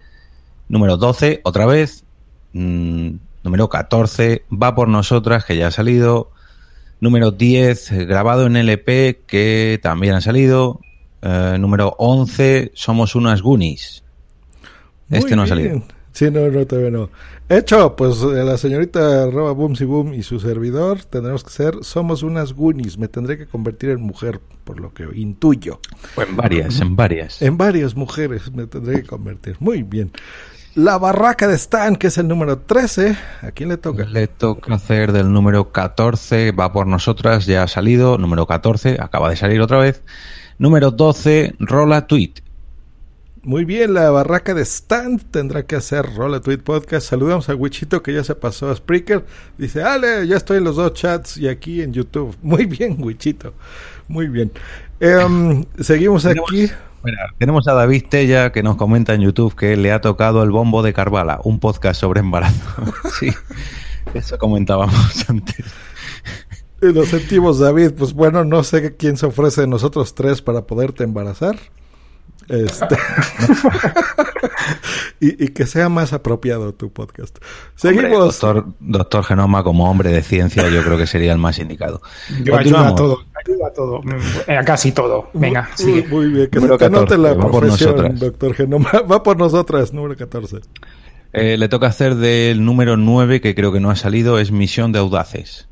Número 0.68 0.96
12, 0.96 1.40
otra 1.42 1.66
vez. 1.66 2.04
Mm, 2.52 3.16
número 3.42 3.68
14, 3.68 4.44
Va 4.50 4.76
por 4.76 4.86
nosotras, 4.86 5.44
que 5.44 5.56
ya 5.56 5.66
ha 5.66 5.72
salido. 5.72 6.30
Número 7.00 7.32
10, 7.32 8.06
grabado 8.06 8.46
en 8.46 8.56
LP, 8.56 9.22
que 9.26 9.80
también 9.82 10.14
ha 10.14 10.20
salido. 10.20 10.78
Eh, 11.20 11.56
número 11.58 11.96
11, 11.98 12.70
Somos 12.74 13.16
unas 13.16 13.42
Goonies. 13.42 14.05
Este 15.10 15.36
no 15.36 15.42
ha 15.42 15.46
salido. 15.46 15.82
Sí, 16.16 16.30
no, 16.30 16.48
no, 16.48 16.66
todavía 16.66 16.90
no. 16.90 17.10
Hecho, 17.46 17.94
pues 17.94 18.22
eh, 18.22 18.42
la 18.42 18.56
señorita 18.56 19.24
arroba 19.24 19.52
boom 19.52 19.74
y 19.78 19.84
boom 19.84 20.14
y 20.14 20.22
su 20.22 20.40
servidor 20.40 21.04
tendremos 21.04 21.44
que 21.44 21.50
ser, 21.50 21.74
somos 21.82 22.22
unas 22.22 22.54
Goonies, 22.54 22.96
me 22.96 23.06
tendré 23.06 23.36
que 23.36 23.46
convertir 23.46 23.90
en 23.90 24.00
mujer, 24.00 24.40
por 24.64 24.80
lo 24.80 24.94
que 24.94 25.06
intuyo. 25.14 25.78
O 26.16 26.22
en 26.22 26.34
varias, 26.34 26.80
en 26.80 26.96
varias. 26.96 27.42
En 27.42 27.58
varias 27.58 27.94
mujeres 27.94 28.50
me 28.50 28.66
tendré 28.66 29.02
que 29.02 29.06
convertir. 29.06 29.56
Muy 29.60 29.82
bien. 29.82 30.10
La 30.74 30.96
barraca 30.96 31.46
de 31.48 31.54
Stan, 31.56 31.96
que 31.96 32.06
es 32.06 32.16
el 32.16 32.28
número 32.28 32.60
13. 32.60 33.16
¿A 33.42 33.50
quién 33.50 33.68
le 33.68 33.76
toca? 33.76 34.04
Le 34.04 34.26
toca 34.26 34.74
hacer 34.74 35.12
del 35.12 35.30
número 35.30 35.70
14, 35.70 36.52
va 36.52 36.72
por 36.72 36.86
nosotras, 36.86 37.44
ya 37.44 37.62
ha 37.62 37.68
salido. 37.68 38.16
Número 38.16 38.46
14, 38.46 38.96
acaba 39.00 39.28
de 39.28 39.36
salir 39.36 39.60
otra 39.60 39.78
vez. 39.78 40.02
Número 40.58 40.90
12, 40.90 41.56
Rola 41.58 42.06
Tweet. 42.06 42.45
Muy 43.46 43.64
bien, 43.64 43.94
la 43.94 44.10
barraca 44.10 44.54
de 44.54 44.62
Stan 44.62 45.20
tendrá 45.20 45.64
que 45.66 45.76
hacer 45.76 46.04
Rola 46.16 46.40
Tweet 46.40 46.58
Podcast. 46.58 47.08
Saludamos 47.08 47.48
a 47.48 47.54
Wichito 47.54 48.02
que 48.02 48.12
ya 48.12 48.24
se 48.24 48.34
pasó 48.34 48.68
a 48.68 48.74
Spreaker. 48.74 49.24
Dice, 49.56 49.84
Ale, 49.84 50.26
ya 50.26 50.36
estoy 50.36 50.58
en 50.58 50.64
los 50.64 50.74
dos 50.74 50.94
chats 50.94 51.36
y 51.36 51.46
aquí 51.46 51.80
en 51.80 51.92
YouTube. 51.92 52.36
Muy 52.42 52.66
bien, 52.66 52.96
Wichito. 52.98 53.54
Muy 54.08 54.26
bien. 54.26 54.50
Um, 55.00 55.64
seguimos 55.78 56.26
aquí. 56.26 56.72
Mira, 57.04 57.34
tenemos 57.38 57.68
a 57.68 57.74
David 57.74 58.06
Tella 58.10 58.50
que 58.50 58.64
nos 58.64 58.74
comenta 58.74 59.14
en 59.14 59.20
YouTube 59.20 59.54
que 59.54 59.76
le 59.76 59.92
ha 59.92 60.00
tocado 60.00 60.42
el 60.42 60.50
bombo 60.50 60.82
de 60.82 60.92
Carvala, 60.92 61.38
un 61.44 61.60
podcast 61.60 62.00
sobre 62.00 62.18
embarazo. 62.18 62.64
sí, 63.20 63.30
eso 64.12 64.38
comentábamos 64.38 65.24
antes. 65.30 65.64
Y 66.82 66.86
lo 66.86 67.06
sentimos, 67.06 67.60
David. 67.60 67.92
Pues 67.96 68.12
bueno, 68.12 68.44
no 68.44 68.64
sé 68.64 68.96
quién 68.96 69.16
se 69.16 69.26
ofrece 69.26 69.60
de 69.60 69.66
nosotros 69.68 70.16
tres 70.16 70.42
para 70.42 70.62
poderte 70.62 71.04
embarazar. 71.04 71.56
Este... 72.48 72.96
y, 75.20 75.44
y, 75.44 75.48
que 75.48 75.66
sea 75.66 75.88
más 75.88 76.12
apropiado 76.12 76.74
tu 76.74 76.92
podcast. 76.92 77.38
Seguimos. 77.74 78.04
Hombre, 78.04 78.18
doctor, 78.18 78.66
doctor, 78.80 79.24
Genoma, 79.24 79.64
como 79.64 79.90
hombre 79.90 80.10
de 80.10 80.22
ciencia, 80.22 80.68
yo 80.68 80.82
creo 80.82 80.96
que 80.96 81.06
sería 81.06 81.32
el 81.32 81.38
más 81.38 81.58
indicado. 81.58 82.00
Yo 82.42 82.56
ayudo 82.56 82.78
a 82.78 82.94
todo, 82.94 83.18
ayudo 83.44 83.66
a 83.66 83.72
todo, 83.72 84.00
a 84.46 84.64
casi 84.64 84.92
todo. 84.92 85.28
Venga, 85.32 85.62
muy, 85.62 85.76
sigue. 85.76 86.08
Muy 86.08 86.28
bien, 86.28 86.48
que 86.48 86.60
número 86.60 86.78
se 86.78 86.84
te 86.84 86.90
14, 86.90 87.18
la 87.18 87.34
profesión, 87.34 88.18
doctor 88.18 88.54
Genoma. 88.54 88.90
Va 89.10 89.22
por 89.22 89.36
nosotras, 89.36 89.92
número 89.92 90.16
14. 90.16 90.60
Eh, 91.32 91.56
le 91.58 91.68
toca 91.68 91.88
hacer 91.88 92.14
del 92.14 92.64
número 92.64 92.96
9, 92.96 93.40
que 93.40 93.54
creo 93.54 93.72
que 93.72 93.80
no 93.80 93.90
ha 93.90 93.96
salido, 93.96 94.38
es 94.38 94.52
Misión 94.52 94.92
de 94.92 95.00
Audaces. 95.00 95.68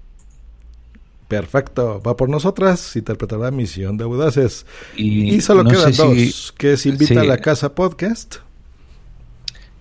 Perfecto, 1.29 2.03
va 2.07 2.17
por 2.17 2.29
nosotras, 2.29 2.95
interpretará 2.97 3.51
Misión 3.51 3.97
de 3.97 4.05
Audaces. 4.05 4.67
Y, 4.97 5.35
y 5.35 5.41
solo 5.41 5.65
no 5.65 5.71
quedan 5.71 5.93
dos, 5.95 6.17
si, 6.17 6.53
que 6.57 6.75
es 6.75 6.87
Invita 6.87 7.15
sí, 7.15 7.17
a 7.17 7.25
la 7.25 7.39
Casa 7.39 7.75
Podcast. 7.75 8.37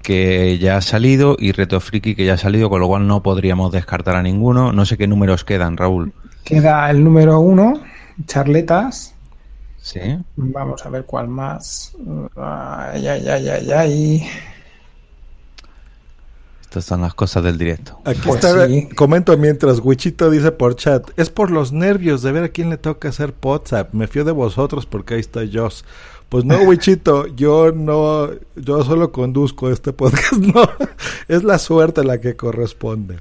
Que 0.02 0.58
ya 0.58 0.78
ha 0.78 0.82
salido, 0.82 1.36
y 1.40 1.52
Reto 1.52 1.80
Friki 1.80 2.16
que 2.16 2.26
ya 2.26 2.34
ha 2.34 2.38
salido, 2.38 2.70
con 2.70 2.80
lo 2.80 2.88
cual 2.88 3.08
no 3.08 3.24
podríamos 3.24 3.72
descartar 3.72 4.16
a 4.16 4.24
ninguno. 4.24 4.74
No 4.74 4.86
sé 4.86 4.98
qué 4.98 5.08
números 5.08 5.44
quedan, 5.44 5.78
Raúl. 5.78 6.14
Queda 6.44 6.90
el 6.90 7.04
número 7.04 7.40
uno, 7.40 7.82
Charletas. 8.26 9.14
Sí. 9.82 10.00
Vamos 10.38 10.86
a 10.86 10.90
ver 10.90 11.06
cuál 11.06 11.28
más. 11.28 11.96
Ay, 12.36 13.08
ay, 13.08 13.28
ay, 13.28 13.50
ay, 13.50 13.72
ay. 13.72 14.28
Estas 16.74 16.86
son 16.86 17.02
las 17.02 17.14
cosas 17.14 17.44
del 17.44 17.60
directo. 17.60 18.00
Aquí 18.04 18.22
pues 18.26 18.44
está, 18.44 18.68
sí. 18.68 18.90
comento 18.96 19.38
mientras 19.38 19.78
Wichito 19.80 20.32
dice 20.32 20.52
por 20.52 20.76
chat, 20.76 21.08
es 21.18 21.30
por 21.30 21.52
los 21.52 21.72
nervios 21.72 22.24
de 22.24 22.32
ver 22.32 22.46
a 22.46 22.50
quién 22.50 22.72
le 22.72 22.78
toca 22.78 23.10
hacer 23.10 23.32
WhatsApp. 23.44 23.94
Me 23.94 24.08
fío 24.08 24.26
de 24.26 24.32
vosotros 24.32 24.88
porque 24.88 25.14
ahí 25.14 25.20
está 25.20 25.42
Joss. 25.54 25.86
Pues 26.30 26.46
no, 26.46 26.58
Wichito, 26.68 27.28
yo 27.28 27.72
no, 27.72 28.28
yo 28.56 28.84
solo 28.84 29.12
conduzco 29.12 29.70
este 29.70 29.94
podcast, 29.94 30.34
no, 30.40 30.68
es 31.28 31.44
la 31.44 31.60
suerte 31.60 32.04
la 32.04 32.20
que 32.20 32.36
corresponde. 32.36 33.20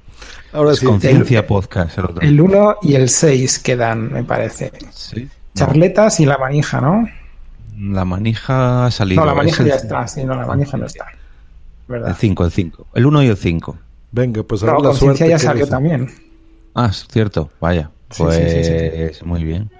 Ahora 0.55 0.73
es 0.73 0.79
sí. 0.79 0.87
Conciencia 0.87 1.41
el, 1.41 1.45
Podcast. 1.45 1.99
El 2.23 2.41
1 2.41 2.77
y 2.81 2.95
el 2.95 3.11
6 3.11 3.59
quedan, 3.59 4.15
me 4.15 4.25
parece. 4.25 4.73
Sí. 4.95 5.29
Charletas 5.55 6.19
no. 6.19 6.23
y 6.23 6.27
la 6.27 6.38
manija, 6.38 6.81
¿no? 6.81 7.07
La 7.79 8.07
manija 8.07 8.87
ha 8.87 8.91
salido. 8.91 9.21
No, 9.21 9.27
la 9.27 9.35
manija 9.35 9.62
ya 9.62 9.75
está, 9.75 10.09
sí, 10.09 10.25
no, 10.25 10.37
la 10.37 10.47
manija 10.47 10.79
no 10.79 10.87
está. 10.87 11.05
¿Verdad? 11.88 12.11
El 12.11 12.16
5, 12.16 12.45
el 12.45 12.51
5. 12.51 12.87
El 12.95 13.07
1 13.07 13.23
y 13.23 13.27
el 13.29 13.37
5. 13.37 13.79
Venga, 14.12 14.42
pues 14.42 14.62
ahora 14.62 14.75
no, 14.75 14.88
la 14.90 14.95
suerte 14.95 15.29
ya 15.29 15.38
salió 15.38 15.66
también. 15.66 16.11
Ah, 16.75 16.88
es 16.90 17.07
cierto, 17.11 17.51
vaya. 17.61 17.90
Pues 18.16 18.37
sí, 18.37 18.64
sí, 18.64 19.14
sí, 19.14 19.25
muy 19.25 19.45
bien. 19.45 19.71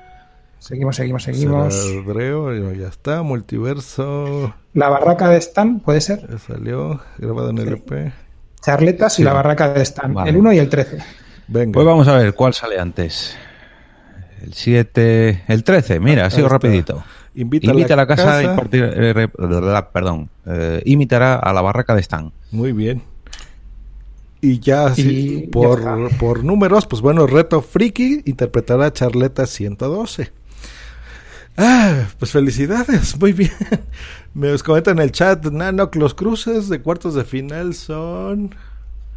Seguimos, 0.59 0.97
seguimos, 0.97 1.25
seguimos. 1.25 2.05
Breo, 2.07 2.73
ya 2.73 2.89
está, 2.89 3.23
multiverso. 3.23 4.55
La 4.75 4.89
barraca 4.89 5.29
de 5.29 5.39
Stan, 5.39 5.81
¿puede 5.81 6.01
ser? 6.01 6.27
Ya 6.31 6.39
salió, 6.39 7.01
grabado 7.19 7.51
en 7.51 7.59
LP. 7.59 8.13
Charletas 8.61 9.19
y 9.19 9.25
la 9.25 9.33
barraca 9.33 9.73
de 9.73 9.83
Stan. 9.83 10.15
Vale. 10.15 10.31
El 10.31 10.37
1 10.37 10.53
y 10.53 10.59
el 10.59 10.69
13. 10.69 10.99
Venga. 11.49 11.73
Pues 11.73 11.85
vamos 11.85 12.07
a 12.09 12.17
ver 12.17 12.35
cuál 12.35 12.55
sale 12.55 12.79
antes. 12.79 13.37
El 14.41 14.55
7, 14.55 15.45
el 15.49 15.65
13, 15.65 16.01
mira, 16.01 16.27
ha 16.27 16.31
sido 16.31 16.49
rapidito. 16.49 17.03
Invita, 17.35 17.71
Invita 17.73 17.95
a 17.95 17.97
la, 17.97 18.07
casa, 18.07 18.43
y 18.43 18.47
partir- 18.47 18.85
eh, 18.85 19.13
re- 19.15 19.29
perdón, 19.93 20.29
eh, 20.47 20.83
imitará 20.85 21.37
a 21.37 21.53
la 21.53 21.63
barraca 21.63 21.95
de 21.95 22.01
Stan. 22.03 22.31
Muy 22.51 22.73
bien. 22.73 23.03
Y 24.41 24.59
ya 24.59 24.93
Y 24.97 25.47
por, 25.47 25.83
ya 25.83 26.19
por 26.19 26.45
números, 26.45 26.87
pues 26.87 27.01
bueno, 27.01 27.27
Reto 27.27 27.63
Friki 27.63 28.23
interpretará 28.27 28.93
Charleta 28.93 29.47
112. 29.47 30.33
Ah, 31.57 32.07
pues 32.19 32.33
felicidades, 32.33 33.17
muy 33.21 33.33
bien. 33.33 33.53
Me 34.35 34.51
os 34.51 34.63
comenta 34.63 34.91
en 34.91 34.99
el 34.99 35.13
chat, 35.13 35.45
Nanoc, 35.47 35.95
los 35.97 36.15
cruces 36.15 36.69
de 36.69 36.81
cuartos 36.81 37.15
de 37.15 37.25
final 37.25 37.75
son... 37.75 38.55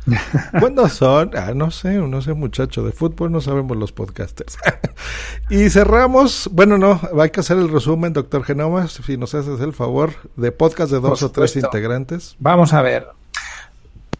¿Cuándo 0.59 0.87
son? 0.87 1.31
Ah, 1.35 1.53
no 1.55 1.71
sé, 1.71 1.93
no 1.95 2.21
sé 2.21 2.33
muchacho, 2.33 2.83
de 2.83 2.91
fútbol 2.91 3.31
no 3.31 3.41
sabemos 3.41 3.75
los 3.77 3.91
podcasters. 3.91 4.57
y 5.49 5.69
cerramos, 5.69 6.49
bueno, 6.51 6.77
no, 6.77 6.99
hay 7.19 7.29
que 7.31 7.39
hacer 7.39 7.57
el 7.57 7.69
resumen, 7.69 8.13
doctor 8.13 8.43
Genoma, 8.43 8.87
si 8.87 9.17
nos 9.17 9.33
haces 9.33 9.59
el 9.59 9.73
favor, 9.73 10.11
de 10.35 10.51
podcast 10.51 10.91
de 10.91 10.99
dos 10.99 11.19
Por 11.19 11.29
o 11.29 11.31
tres 11.31 11.51
supuesto. 11.51 11.59
integrantes. 11.77 12.35
Vamos 12.39 12.73
a 12.73 12.81
ver. 12.81 13.07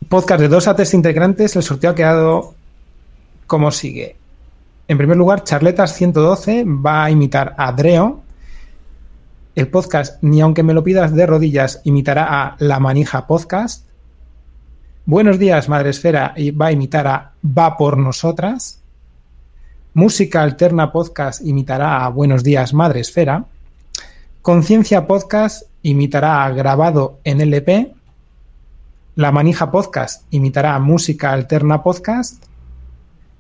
Podcast 0.10 0.42
de 0.42 0.48
dos 0.48 0.68
a 0.68 0.76
tres 0.76 0.94
integrantes. 0.94 1.56
El 1.56 1.64
sorteo 1.64 1.92
ha 1.92 1.96
quedado 1.96 2.54
como 3.48 3.72
sigue. 3.72 4.16
En 4.88 4.98
primer 4.98 5.18
lugar, 5.18 5.44
Charletas 5.44 5.96
112 5.96 6.64
va 6.66 7.06
a 7.06 7.12
imitar 7.12 7.56
a 7.58 7.72
Dreo. 7.72 8.22
El 9.56 9.68
podcast 9.70 10.22
Ni 10.22 10.42
aunque 10.42 10.64
me 10.64 10.74
lo 10.74 10.84
pidas 10.84 11.14
de 11.16 11.26
rodillas 11.26 11.82
imitará 11.86 12.28
a 12.44 12.56
La 12.60 12.80
Manija 12.80 13.26
Podcast. 13.26 13.85
Buenos 15.08 15.38
días, 15.38 15.70
Madre 15.70 15.92
Esfera, 15.92 16.34
y 16.36 16.50
va 16.50 16.66
a 16.66 16.72
imitar 16.72 17.06
a 17.06 17.32
Va 17.46 17.78
por 17.78 17.96
Nosotras. 17.96 18.82
Música 19.94 20.42
Alterna 20.42 20.92
Podcast 20.92 21.46
imitará 21.46 22.04
a 22.04 22.10
Buenos 22.10 22.44
días, 22.44 22.74
Madre 22.74 23.02
Esfera. 23.02 23.46
Conciencia 24.42 25.06
Podcast 25.06 25.68
imitará 25.84 26.44
a 26.44 26.50
Grabado 26.50 27.20
en 27.24 27.40
LP. 27.40 27.94
La 29.14 29.32
Manija 29.32 29.70
Podcast 29.70 30.24
imitará 30.32 30.74
a 30.74 30.80
Música 30.80 31.32
Alterna 31.32 31.84
Podcast. 31.84 32.44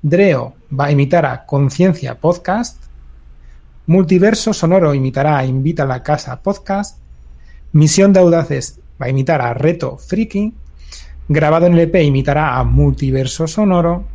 Dreo 0.03 0.53
va 0.71 0.85
a 0.85 0.91
imitar 0.91 1.25
a 1.25 1.47
Conciencia 1.47 2.13
Podcast. 2.13 2.79
Multiverso 3.87 4.53
Sonoro 4.53 4.93
imitará 4.93 5.39
a 5.39 5.45
Invita 5.45 5.81
a 5.81 5.87
la 5.87 6.03
Casa 6.03 6.43
Podcast. 6.43 6.99
Misión 7.71 8.13
de 8.13 8.19
Audaces 8.19 8.79
va 9.01 9.07
a 9.07 9.09
imitar 9.09 9.41
a 9.41 9.55
Reto 9.55 9.97
Friki. 9.97 10.53
Grabado 11.27 11.65
en 11.65 11.73
LP 11.73 12.03
imitará 12.03 12.57
a 12.57 12.63
Multiverso 12.63 13.47
Sonoro. 13.47 14.05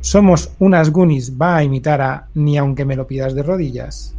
Somos 0.00 0.52
unas 0.58 0.90
Goonies 0.90 1.36
va 1.36 1.56
a 1.56 1.64
imitar 1.64 2.00
a 2.00 2.28
Ni 2.34 2.56
aunque 2.56 2.84
me 2.84 2.96
lo 2.96 3.06
pidas 3.06 3.34
de 3.34 3.42
rodillas. 3.42 4.14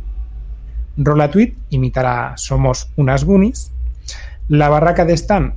Rolatweet 0.98 1.56
imitará 1.70 2.34
a 2.34 2.38
Somos 2.38 2.92
unas 2.98 3.24
Goonies. 3.24 3.72
La 4.50 4.70
barraca 4.70 5.06
de 5.06 5.14
Stan 5.14 5.56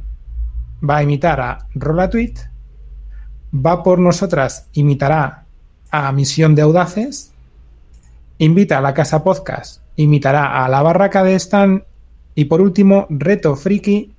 va 0.89 0.99
a 0.99 1.03
imitar 1.03 1.41
a 1.41 1.67
Rolatweet. 1.75 2.39
Va 3.55 3.83
por 3.83 3.99
nosotras 3.99 4.69
imitará 4.73 5.45
a 5.91 6.13
Misión 6.13 6.55
de 6.55 6.63
Audaces. 6.63 7.33
Invita 8.39 8.79
a 8.79 8.81
la 8.81 8.95
Casa 8.95 9.25
Podcast 9.25 9.83
imitará 10.03 10.65
a 10.65 10.69
la 10.69 10.83
barraca 10.83 11.23
de 11.23 11.35
Stan. 11.35 11.85
Y 12.35 12.47
por 12.47 12.61
último, 12.61 13.07
Reto 13.11 13.57
Friki 13.57 14.15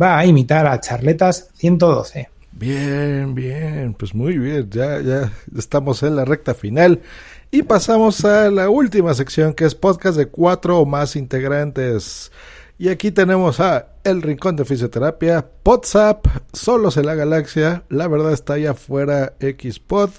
va 0.00 0.18
a 0.18 0.26
imitar 0.26 0.66
a 0.66 0.80
Charletas 0.80 1.50
112. 1.54 2.28
Bien, 2.52 3.34
bien, 3.34 3.94
pues 3.94 4.14
muy 4.14 4.38
bien, 4.38 4.70
ya, 4.70 5.00
ya 5.00 5.32
estamos 5.56 6.02
en 6.04 6.14
la 6.14 6.24
recta 6.24 6.54
final 6.54 7.02
y 7.50 7.62
pasamos 7.62 8.24
a 8.24 8.50
la 8.50 8.68
última 8.70 9.12
sección 9.14 9.54
que 9.54 9.64
es 9.64 9.74
podcast 9.74 10.16
de 10.16 10.26
cuatro 10.26 10.78
o 10.78 10.86
más 10.86 11.16
integrantes. 11.16 12.30
Y 12.78 12.88
aquí 12.88 13.10
tenemos 13.10 13.60
a 13.60 13.88
El 14.02 14.22
Rincón 14.22 14.56
de 14.56 14.64
Fisioterapia, 14.64 15.46
WhatsApp, 15.64 16.26
Solos 16.52 16.96
en 16.96 17.06
la 17.06 17.14
Galaxia, 17.14 17.84
La 17.88 18.08
Verdad 18.08 18.32
está 18.32 18.54
allá 18.54 18.72
afuera, 18.72 19.34
Xpod, 19.40 20.10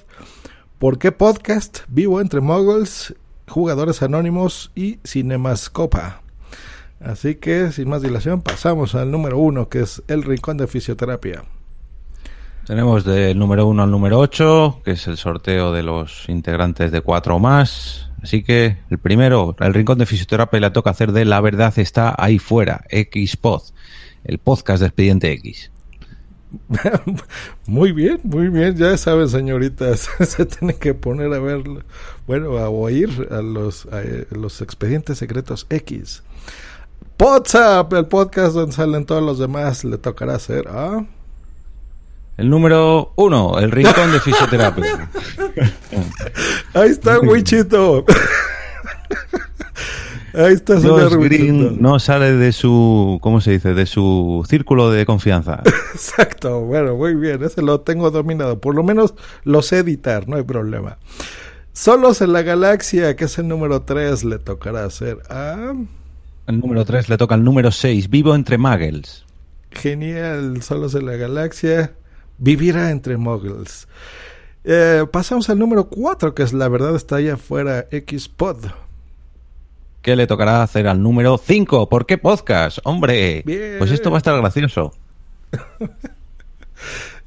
¿Por 0.79 0.97
qué 0.97 1.11
Podcast? 1.11 1.79
Vivo 1.87 2.19
entre 2.19 2.41
Muggles, 2.41 3.15
Jugadores 3.47 4.01
Anónimos 4.01 4.71
y 4.75 4.99
Cinemascopa. 5.05 6.24
Así 6.99 7.35
que, 7.35 7.71
sin 7.71 7.89
más 7.89 8.01
dilación, 8.01 8.41
pasamos 8.41 8.95
al 8.95 9.11
número 9.11 9.37
uno, 9.37 9.69
que 9.69 9.81
es 9.81 10.01
El 10.07 10.23
Rincón 10.23 10.57
de 10.57 10.67
Fisioterapia. 10.67 11.43
Tenemos 12.65 13.05
del 13.05 13.37
número 13.37 13.67
1 13.67 13.83
al 13.83 13.91
número 13.91 14.17
8, 14.17 14.81
que 14.83 14.91
es 14.91 15.05
el 15.05 15.17
sorteo 15.17 15.71
de 15.71 15.83
los 15.83 16.27
integrantes 16.29 16.91
de 16.91 17.01
cuatro 17.01 17.35
o 17.35 17.39
más. 17.39 18.09
Así 18.23 18.41
que 18.41 18.77
el 18.89 18.97
primero, 18.97 19.55
el 19.59 19.71
rincón 19.71 19.99
de 19.99 20.07
fisioterapia 20.07 20.59
le 20.59 20.71
toca 20.71 20.89
hacer 20.89 21.11
de 21.11 21.25
La 21.25 21.41
verdad 21.41 21.77
está 21.77 22.15
ahí 22.17 22.39
fuera, 22.39 22.83
Xpod, 22.89 23.61
el 24.23 24.39
podcast 24.39 24.79
de 24.79 24.87
Expediente 24.87 25.31
X. 25.33 25.69
Muy 27.67 27.91
bien, 27.91 28.19
muy 28.23 28.49
bien. 28.49 28.75
Ya 28.75 28.97
saben, 28.97 29.29
señoritas, 29.29 30.09
se 30.21 30.45
tienen 30.45 30.77
que 30.77 30.93
poner 30.93 31.33
a 31.33 31.39
ver, 31.39 31.63
bueno, 32.25 32.57
a 32.57 32.69
oír 32.69 33.27
a 33.29 33.41
los, 33.41 33.85
a, 33.87 34.01
eh, 34.01 34.25
los 34.31 34.61
expedientes 34.61 35.19
secretos 35.19 35.67
X. 35.69 36.23
WhatsApp, 37.17 37.91
el 37.93 38.05
podcast 38.05 38.53
donde 38.53 38.73
salen 38.73 39.05
todos 39.05 39.23
los 39.23 39.39
demás, 39.39 39.83
le 39.83 39.97
tocará 39.97 40.35
hacer 40.35 40.67
a... 40.67 41.05
El 42.37 42.49
número 42.49 43.13
1, 43.15 43.59
el 43.59 43.71
rincón 43.71 44.11
de 44.11 44.19
fisioterapia. 44.19 45.09
Ahí 46.73 46.89
está, 46.89 47.19
Wichito. 47.19 48.03
Ahí 50.33 50.53
está, 50.53 50.81
señor 50.81 51.13
Josh 51.13 51.23
Green 51.23 51.81
no 51.81 51.97
sale 51.97 52.33
de 52.33 52.51
su, 52.51 53.19
¿cómo 53.21 53.39
se 53.39 53.51
dice? 53.51 53.73
De 53.73 53.85
su 53.85 54.45
círculo 54.49 54.91
de 54.91 55.05
confianza. 55.05 55.63
Exacto, 55.93 56.59
bueno, 56.61 56.95
muy 56.95 57.15
bien, 57.15 57.41
ese 57.41 57.61
lo 57.61 57.79
tengo 57.79 58.11
dominado. 58.11 58.59
Por 58.59 58.75
lo 58.75 58.83
menos 58.83 59.13
lo 59.45 59.61
sé 59.61 59.77
editar, 59.77 60.27
no 60.27 60.35
hay 60.35 60.43
problema. 60.43 60.97
Solos 61.71 62.21
en 62.21 62.33
la 62.33 62.41
galaxia, 62.41 63.15
que 63.15 63.25
es 63.25 63.37
el 63.37 63.47
número 63.47 63.83
3, 63.83 64.25
le 64.25 64.39
tocará 64.39 64.83
hacer 64.83 65.19
a... 65.29 65.73
El 66.47 66.59
número 66.59 66.85
3 66.85 67.09
le 67.09 67.17
toca 67.17 67.35
al 67.35 67.43
número 67.43 67.71
6, 67.71 68.09
vivo 68.09 68.35
entre 68.35 68.57
muggles. 68.57 69.25
Genial, 69.71 70.61
Solos 70.61 70.93
en 70.95 71.05
la 71.07 71.15
Galaxia. 71.15 71.93
Vivirá 72.37 72.91
entre 72.91 73.17
muggles. 73.17 73.87
Eh, 74.63 75.05
pasamos 75.11 75.49
al 75.49 75.59
número 75.59 75.89
4, 75.89 76.35
que 76.35 76.43
es 76.43 76.53
La 76.53 76.67
Verdad 76.69 76.95
está 76.95 77.17
allá 77.17 77.35
afuera, 77.35 77.87
Xpod. 77.91 78.65
¿Qué 80.01 80.15
le 80.15 80.27
tocará 80.27 80.61
hacer 80.61 80.87
al 80.87 81.01
número 81.01 81.39
5? 81.43 81.89
¿Por 81.89 82.05
qué 82.05 82.17
podcast? 82.19 82.77
Hombre, 82.83 83.41
Bien. 83.45 83.75
pues 83.79 83.91
esto 83.91 84.11
va 84.11 84.17
a 84.17 84.19
estar 84.19 84.37
gracioso. 84.39 84.93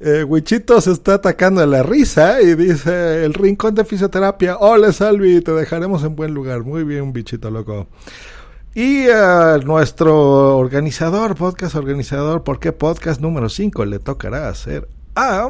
Eh, 0.01 0.23
Wichito 0.23 0.79
se 0.79 0.91
está 0.93 1.15
atacando 1.15 1.59
a 1.59 1.65
la 1.65 1.83
risa 1.83 2.41
y 2.41 2.55
dice: 2.55 3.25
El 3.25 3.33
rincón 3.33 3.75
de 3.75 3.83
fisioterapia. 3.83 4.57
Hola, 4.57 4.93
Salvi, 4.93 5.41
te 5.41 5.51
dejaremos 5.51 6.03
en 6.05 6.15
buen 6.15 6.33
lugar. 6.33 6.61
Muy 6.61 6.85
bien, 6.85 7.11
bichito 7.11 7.51
loco. 7.51 7.87
Y 8.75 9.09
a 9.09 9.57
nuestro 9.57 10.57
organizador, 10.57 11.35
podcast 11.35 11.75
organizador, 11.75 12.43
¿por 12.43 12.59
qué 12.59 12.71
podcast 12.71 13.19
número 13.19 13.49
5 13.49 13.83
le 13.85 13.97
tocará 13.97 14.47
hacer 14.47 14.87
a. 15.15 15.49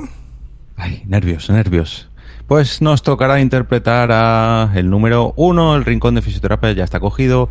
Ay, 0.78 1.04
nervios, 1.06 1.50
nervios. 1.50 2.10
Pues 2.48 2.82
nos 2.82 3.04
tocará 3.04 3.42
interpretar 3.42 4.10
a 4.14 4.72
el 4.74 4.90
número 4.90 5.34
1, 5.36 5.76
el 5.76 5.84
rincón 5.84 6.16
de 6.16 6.22
fisioterapia 6.22 6.72
ya 6.72 6.86
está 6.86 7.02
cogido. 7.02 7.50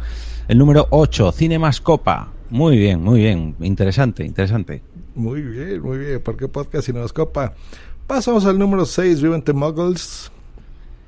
El 0.48 0.56
número 0.56 0.86
8, 0.88 1.32
Cinemascopa. 1.32 2.28
Muy 2.48 2.78
bien, 2.78 3.02
muy 3.02 3.20
bien. 3.20 3.54
Interesante, 3.60 4.24
interesante. 4.24 4.82
Muy 5.14 5.42
bien, 5.42 5.82
muy 5.82 5.98
bien. 5.98 6.22
¿Por 6.22 6.38
qué 6.38 6.48
podcast 6.48 6.88
y 6.88 6.94
nos 6.94 7.12
copa? 7.12 7.52
Pasamos 8.06 8.46
al 8.46 8.58
número 8.58 8.86
6, 8.86 9.20
Vivo 9.20 9.34
entre 9.34 9.52
Muggles. 9.52 10.32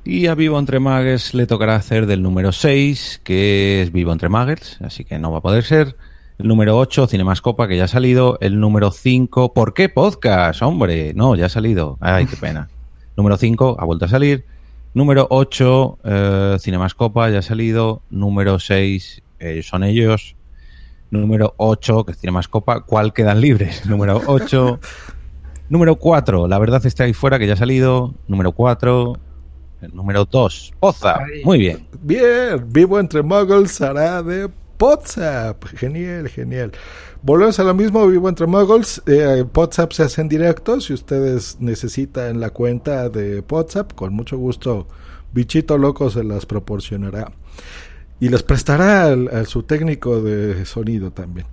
Y 0.05 0.27
a 0.27 0.35
Vivo 0.35 0.59
entre 0.59 0.79
Muggles 0.79 1.35
le 1.35 1.47
tocará 1.47 1.77
hacer 1.77 2.07
del 2.07 2.23
número 2.23 2.53
6, 2.53 3.21
que 3.23 3.83
es 3.83 3.93
Vivo 3.93 4.13
entre 4.13 4.31
Muggles, 4.31 4.79
así 4.81 5.05
que 5.05 5.19
no 5.19 5.31
va 5.31 5.39
a 5.39 5.43
poder 5.43 5.63
ser. 5.63 5.97
El 6.39 6.49
número 6.49 6.79
8, 6.79 7.07
Cinemascopa, 7.07 7.69
que 7.69 7.77
ya 7.77 7.85
ha 7.85 7.89
salido. 7.89 8.39
El 8.41 8.61
número 8.61 8.93
5, 8.93 9.53
¿por 9.53 9.75
qué 9.75 9.91
podcast? 9.91 10.63
Hombre, 10.63 11.13
no, 11.15 11.35
ya 11.37 11.47
ha 11.47 11.49
salido. 11.51 11.99
Ay, 12.01 12.25
qué 12.25 12.37
pena. 12.37 12.71
número 13.17 13.37
5, 13.37 13.77
ha 13.79 13.85
vuelto 13.85 14.07
a 14.07 14.09
salir. 14.09 14.47
Número 14.95 15.27
8, 15.29 15.99
eh, 16.03 16.57
Cinemascopa, 16.61 17.29
ya 17.29 17.41
ha 17.41 17.43
salido. 17.43 18.01
Número 18.09 18.59
6, 18.59 19.23
eh, 19.39 19.63
son 19.63 19.85
ellos. 19.85 20.35
Número 21.11 21.53
8, 21.59 22.07
que 22.07 22.13
es 22.13 22.19
Cinemascopa, 22.19 22.81
¿cuál 22.87 23.13
quedan 23.13 23.43
libres? 23.43 23.85
Número 23.91 24.23
8. 24.27 24.81
Número 25.69 25.97
4, 25.97 26.49
La 26.49 26.59
verdad 26.59 26.85
está 26.87 27.05
ahí 27.05 27.13
fuera, 27.13 27.39
que 27.39 27.47
ya 27.47 27.53
ha 27.53 27.57
salido. 27.57 28.15
Número 28.29 28.53
4. 28.53 29.13
El 29.81 29.95
número 29.95 30.25
2, 30.25 30.75
Poza. 30.79 31.19
Ahí. 31.19 31.45
Muy 31.45 31.59
bien. 31.59 31.87
Bien, 32.03 32.65
Vivo 32.69 32.99
entre 33.01 33.23
Muggles 33.23 33.81
hará 33.81 34.23
de 34.23 34.51
WhatsApp. 34.79 35.65
Genial, 35.77 36.29
genial. 36.29 36.73
Volvemos 37.23 37.59
a 37.61 37.65
lo 37.65 37.75
mismo, 37.75 38.07
Vivo 38.07 38.29
entre 38.29 38.47
Muggles. 38.47 39.03
Eh, 39.07 39.45
WhatsApp 39.55 39.93
se 39.93 40.03
hace 40.05 40.21
en 40.21 40.29
directo. 40.29 40.81
Si 40.81 40.93
ustedes 40.93 41.57
necesitan 41.61 42.41
la 42.41 42.51
cuenta 42.51 43.09
de 43.09 43.43
WhatsApp, 43.49 43.93
con 43.95 44.13
mucho 44.15 44.39
gusto, 44.39 44.87
Bichito 45.33 45.79
Loco 45.79 46.11
se 46.11 46.25
las 46.25 46.47
proporcionará. 46.47 47.31
y 48.21 48.29
les 48.29 48.43
prestará 48.43 49.05
al, 49.07 49.29
al 49.33 49.47
su 49.47 49.63
técnico 49.63 50.21
de 50.21 50.67
sonido 50.67 51.11
también. 51.11 51.47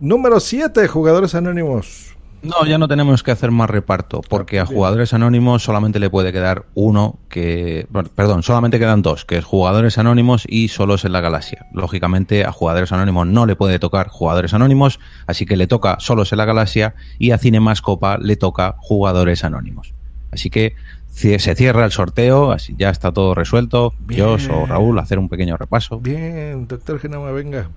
Número 0.00 0.40
7, 0.40 0.88
jugadores 0.88 1.34
anónimos. 1.34 2.09
No, 2.42 2.64
ya 2.64 2.78
no 2.78 2.88
tenemos 2.88 3.22
que 3.22 3.30
hacer 3.30 3.50
más 3.50 3.68
reparto, 3.68 4.22
porque 4.26 4.60
a 4.60 4.66
jugadores 4.66 5.12
anónimos 5.12 5.62
solamente 5.62 5.98
le 5.98 6.08
puede 6.08 6.32
quedar 6.32 6.64
uno 6.74 7.18
que... 7.28 7.86
Perdón, 8.14 8.42
solamente 8.42 8.78
quedan 8.78 9.02
dos, 9.02 9.26
que 9.26 9.36
es 9.36 9.44
jugadores 9.44 9.98
anónimos 9.98 10.44
y 10.48 10.68
solos 10.68 11.04
en 11.04 11.12
la 11.12 11.20
galaxia. 11.20 11.66
Lógicamente 11.74 12.44
a 12.44 12.52
jugadores 12.52 12.92
anónimos 12.92 13.26
no 13.26 13.44
le 13.44 13.56
puede 13.56 13.78
tocar 13.78 14.08
jugadores 14.08 14.54
anónimos, 14.54 15.00
así 15.26 15.44
que 15.44 15.56
le 15.56 15.66
toca 15.66 15.96
solos 16.00 16.32
en 16.32 16.38
la 16.38 16.46
galaxia 16.46 16.94
y 17.18 17.32
a 17.32 17.38
Cinemascopa 17.38 18.16
le 18.16 18.36
toca 18.36 18.76
jugadores 18.78 19.44
anónimos. 19.44 19.92
Así 20.32 20.48
que 20.48 20.76
se 21.10 21.54
cierra 21.54 21.84
el 21.84 21.92
sorteo, 21.92 22.52
así 22.52 22.74
ya 22.78 22.88
está 22.88 23.12
todo 23.12 23.34
resuelto. 23.34 23.92
Dios 24.06 24.48
o 24.48 24.64
Raúl, 24.64 24.98
hacer 24.98 25.18
un 25.18 25.28
pequeño 25.28 25.56
repaso. 25.58 26.00
Bien, 26.00 26.66
doctor 26.66 26.98
Genoma, 26.98 27.32
venga. 27.32 27.68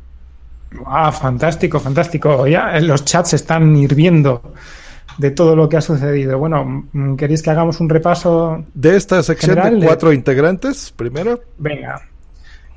Ah, 0.86 1.12
fantástico, 1.12 1.80
fantástico. 1.80 2.48
Ya 2.48 2.78
en 2.78 2.88
los 2.88 3.06
chats 3.06 3.34
están 3.34 3.76
hirviendo 3.76 4.54
de 5.18 5.32
todo 5.32 5.56
lo 5.56 5.70
que 5.70 5.78
ha 5.78 5.82
sucedido. 5.82 6.38
Bueno, 6.40 6.86
mm, 6.92 7.16
¿queréis 7.16 7.42
que 7.42 7.50
hagamos 7.52 7.80
un 7.80 7.90
repaso? 7.90 8.64
De 8.74 8.96
esta 8.96 9.22
sección 9.24 9.56
General 9.56 9.80
de- 9.80 9.86
cuatro 9.86 10.12
integrantes, 10.14 10.92
primero. 10.96 11.40
Venga. 11.58 12.02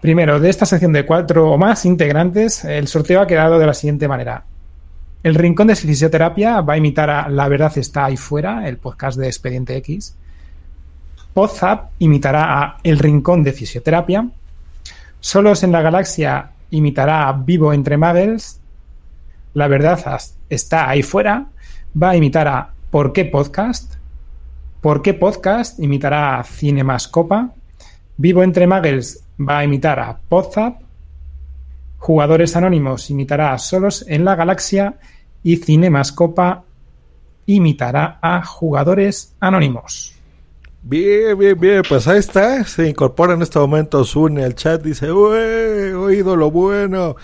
Primero, 0.00 0.38
de 0.38 0.50
esta 0.50 0.66
sección 0.66 0.92
de 0.92 1.06
cuatro 1.06 1.50
o 1.50 1.58
más 1.58 1.84
integrantes, 1.86 2.64
el 2.64 2.86
sorteo 2.86 3.20
ha 3.22 3.26
quedado 3.26 3.58
de 3.58 3.66
la 3.66 3.74
siguiente 3.74 4.06
manera. 4.06 4.44
El 5.22 5.34
Rincón 5.34 5.66
de 5.68 5.74
Fisioterapia 5.74 6.60
va 6.60 6.74
a 6.74 6.76
imitar 6.76 7.10
a 7.10 7.28
La 7.28 7.48
Verdad 7.48 7.76
está 7.78 8.04
ahí 8.04 8.16
fuera, 8.16 8.68
el 8.68 8.76
podcast 8.76 9.18
de 9.18 9.26
Expediente 9.26 9.74
X. 9.78 10.14
Podzap 11.34 11.90
imitará 11.98 12.62
a 12.62 12.76
El 12.82 12.98
Rincón 12.98 13.42
de 13.42 13.52
Fisioterapia. 13.52 14.28
Solos 15.20 15.62
en 15.64 15.72
la 15.72 15.82
Galaxia 15.82 16.50
imitará 16.70 17.28
a 17.28 17.32
Vivo 17.32 17.72
entre 17.72 17.96
Muggles. 17.96 18.60
La 19.54 19.68
Verdad 19.68 20.20
está 20.48 20.88
ahí 20.88 21.02
fuera. 21.02 21.46
Va 22.00 22.10
a 22.10 22.16
imitar 22.16 22.48
a 22.48 22.72
¿Por 22.90 23.12
qué 23.12 23.24
Podcast? 23.24 23.94
¿Por 24.80 25.02
qué 25.02 25.14
Podcast? 25.14 25.78
imitará 25.80 26.38
a 26.38 26.44
Cinemascopa. 26.44 27.52
Vivo 28.16 28.42
entre 28.42 28.66
Muggles 28.66 29.24
va 29.38 29.58
a 29.58 29.64
imitar 29.64 29.98
a 30.00 30.18
Podzap. 30.28 30.82
Jugadores 31.98 32.56
Anónimos 32.56 33.10
imitará 33.10 33.52
a 33.52 33.58
Solos 33.58 34.04
en 34.08 34.24
la 34.24 34.34
Galaxia. 34.34 34.96
Y 35.42 35.56
Cinemascopa 35.56 36.64
imitará 37.46 38.18
a 38.20 38.44
Jugadores 38.44 39.36
Anónimos. 39.40 40.15
Bien, 40.88 41.36
bien, 41.36 41.58
bien, 41.58 41.82
pues 41.88 42.06
ahí 42.06 42.20
está. 42.20 42.62
Se 42.62 42.88
incorpora 42.88 43.34
en 43.34 43.42
este 43.42 43.58
momento 43.58 44.04
Zune 44.04 44.44
al 44.44 44.54
chat. 44.54 44.80
Dice, 44.84 45.10
"Ué, 45.10 45.92
oído 45.94 46.36
lo 46.36 46.52
bueno. 46.52 47.16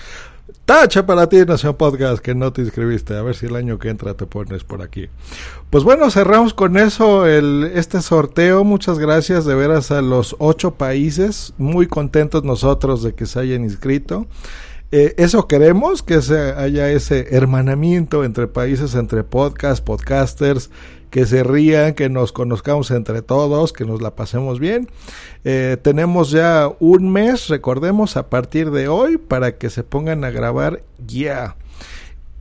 Tacha 0.64 1.07
para 1.07 1.29
ti, 1.29 1.37
Nación 1.46 1.77
Podcast, 1.77 2.20
que 2.20 2.35
no 2.35 2.53
te 2.53 2.62
inscribiste. 2.62 3.16
A 3.16 3.22
ver 3.22 3.37
si 3.37 3.46
el 3.46 3.55
año 3.55 3.79
que 3.79 3.88
entra 3.88 4.14
te 4.14 4.27
pones 4.27 4.64
por 4.64 4.83
aquí. 4.83 5.11
Pues 5.70 5.85
bueno, 5.85 6.11
cerramos 6.11 6.55
con 6.55 6.77
eso 6.77 7.25
el, 7.25 7.70
este 7.77 8.03
sorteo. 8.03 8.64
Muchas 8.64 8.98
gracias 8.98 9.44
de 9.44 9.55
veras 9.55 9.92
a 9.92 10.03
los 10.03 10.35
ocho 10.40 10.72
países. 10.75 11.55
Muy 11.57 11.87
contentos 11.87 12.42
nosotros 12.42 13.05
de 13.05 13.14
que 13.14 13.27
se 13.27 13.38
hayan 13.38 13.62
inscrito. 13.62 14.27
Eh, 14.90 15.14
eso 15.18 15.46
queremos, 15.46 16.03
que 16.03 16.20
se 16.20 16.37
haya 16.53 16.90
ese 16.90 17.29
hermanamiento 17.31 18.25
entre 18.25 18.48
países, 18.48 18.96
entre 18.96 19.22
podcast, 19.22 19.85
podcasters, 19.85 20.68
que 21.12 21.27
se 21.27 21.44
rían, 21.44 21.92
que 21.92 22.09
nos 22.09 22.33
conozcamos 22.33 22.90
entre 22.90 23.20
todos, 23.20 23.75
que 23.75 23.85
nos 23.85 24.01
la 24.01 24.16
pasemos 24.16 24.59
bien. 24.59 24.88
Eh, 25.44 25.77
tenemos 25.83 26.31
ya 26.31 26.72
un 26.81 27.12
mes, 27.12 27.48
recordemos, 27.48 28.16
a 28.16 28.31
partir 28.31 28.70
de 28.70 28.88
hoy, 28.88 29.18
para 29.18 29.59
que 29.59 29.68
se 29.68 29.85
pongan 29.85 30.25
a 30.25 30.31
grabar 30.31 30.83
ya. 31.07 31.57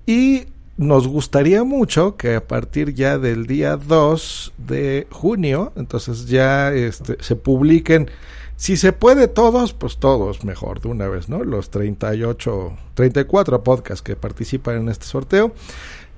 Y 0.06 0.46
nos 0.78 1.10
gustaría 1.10 1.66
mucho 1.66 2.16
que 2.16 2.36
a 2.36 2.48
partir 2.48 2.94
ya 2.94 3.18
del 3.18 3.46
día 3.46 3.76
2 3.76 4.54
de 4.58 5.06
junio, 5.12 5.74
entonces 5.76 6.28
ya 6.28 6.72
este, 6.74 7.18
se 7.20 7.36
publiquen, 7.36 8.10
si 8.56 8.78
se 8.78 8.94
puede 8.94 9.28
todos, 9.28 9.74
pues 9.74 9.98
todos 9.98 10.46
mejor 10.46 10.80
de 10.80 10.88
una 10.88 11.10
vez, 11.10 11.28
¿no? 11.28 11.44
Los 11.44 11.72
38, 11.72 12.78
34 12.94 13.66
podcasts 13.66 14.02
que 14.02 14.16
participan 14.16 14.78
en 14.78 14.88
este 14.88 15.08
sorteo. 15.08 15.52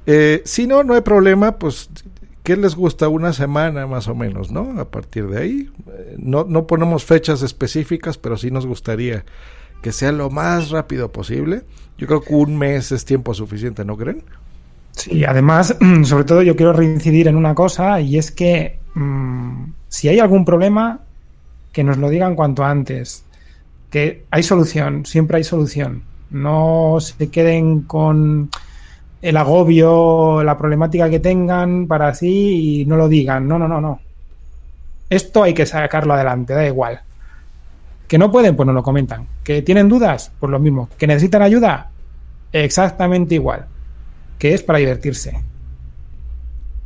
Eh, 0.06 0.42
si 0.46 0.68
no, 0.68 0.84
no 0.84 0.94
hay 0.94 1.02
problema, 1.02 1.58
pues 1.58 1.90
¿Qué 2.44 2.58
les 2.58 2.76
gusta? 2.76 3.08
Una 3.08 3.32
semana 3.34 3.88
más 3.88 4.08
o 4.08 4.16
menos, 4.16 4.52
¿no? 4.52 4.80
A 4.80 4.90
partir 4.90 5.28
de 5.28 5.40
ahí. 5.42 5.70
Eh, 5.88 6.16
No, 6.18 6.46
no 6.48 6.68
ponemos 6.68 7.06
fechas 7.06 7.42
específicas, 7.42 8.18
pero 8.18 8.38
sí 8.38 8.52
nos 8.52 8.66
gustaría 8.66 9.26
que 9.82 9.92
sea 9.92 10.12
lo 10.12 10.30
más 10.30 10.70
rápido 10.70 11.12
posible. 11.12 11.64
Yo 11.98 12.08
creo 12.08 12.22
que 12.22 12.34
un 12.34 12.58
mes 12.58 12.92
es 12.92 13.06
tiempo 13.06 13.34
suficiente, 13.34 13.86
¿no 13.86 13.98
creen? 13.98 14.24
Sí, 14.92 15.24
además, 15.26 15.76
sobre 16.04 16.24
todo 16.26 16.42
yo 16.42 16.56
quiero 16.56 16.74
reincidir 16.74 17.28
en 17.28 17.36
una 17.36 17.56
cosa 17.56 18.00
y 18.02 18.18
es 18.18 18.32
que 18.32 18.80
mm, 18.96 19.66
si 19.90 20.08
hay 20.10 20.20
algún 20.20 20.46
problema, 20.46 21.00
que 21.72 21.84
nos 21.84 21.98
lo 21.98 22.10
digan 22.10 22.36
cuanto 22.36 22.64
antes. 22.64 23.24
Que 23.90 24.26
hay 24.32 24.44
solución, 24.44 25.06
siempre 25.06 25.38
hay 25.38 25.44
solución. 25.44 26.04
No 26.30 26.98
se 27.00 27.30
queden 27.30 27.82
con 27.82 28.50
el 29.24 29.38
agobio, 29.38 30.44
la 30.44 30.58
problemática 30.58 31.10
que 31.10 31.22
tengan 31.22 31.88
para 31.88 32.14
sí 32.14 32.82
y 32.82 32.86
no 32.86 32.98
lo 32.98 33.08
digan. 33.08 33.48
No, 33.48 33.58
no, 33.58 33.70
no, 33.70 33.80
no. 33.80 34.02
Esto 35.10 35.44
hay 35.44 35.54
que 35.54 35.66
sacarlo 35.66 36.14
adelante, 36.14 36.54
da 36.54 36.68
igual. 36.68 37.00
Que 38.06 38.18
no 38.18 38.30
pueden, 38.30 38.58
pues 38.58 38.68
no 38.68 38.74
lo 38.74 38.84
comentan. 38.84 39.26
Que 39.42 39.62
tienen 39.62 39.88
dudas, 39.88 40.30
pues 40.42 40.52
lo 40.52 40.60
mismo. 40.60 40.90
Que 40.98 41.08
necesitan 41.08 41.42
ayuda, 41.42 41.90
exactamente 42.52 43.36
igual. 43.36 43.66
Que 44.38 44.54
es 44.54 44.62
para 44.62 44.80
divertirse. 44.80 45.42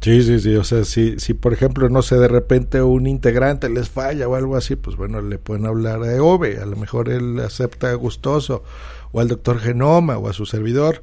Sí, 0.01 0.21
sí, 0.21 0.39
sí. 0.39 0.55
O 0.57 0.63
sea, 0.63 0.85
si, 0.85 1.19
si 1.19 1.33
por 1.33 1.53
ejemplo, 1.53 1.89
no 1.89 2.03
sé, 2.03 2.17
de 2.17 2.27
repente 2.27 2.83
un 2.83 3.07
integrante 3.07 3.67
les 3.67 3.89
falla 3.89 4.27
o 4.27 4.35
algo 4.35 4.55
así, 4.55 4.75
pues 4.75 4.95
bueno, 4.95 5.23
le 5.23 5.39
pueden 5.39 5.65
hablar 5.65 6.03
a 6.03 6.21
Ove. 6.21 6.59
A 6.61 6.67
lo 6.67 6.75
mejor 6.75 7.09
él 7.09 7.39
acepta 7.39 7.91
gustoso. 7.95 8.63
O 9.11 9.19
al 9.19 9.27
doctor 9.27 9.59
Genoma 9.59 10.17
o 10.17 10.27
a 10.27 10.33
su 10.33 10.45
servidor. 10.45 11.01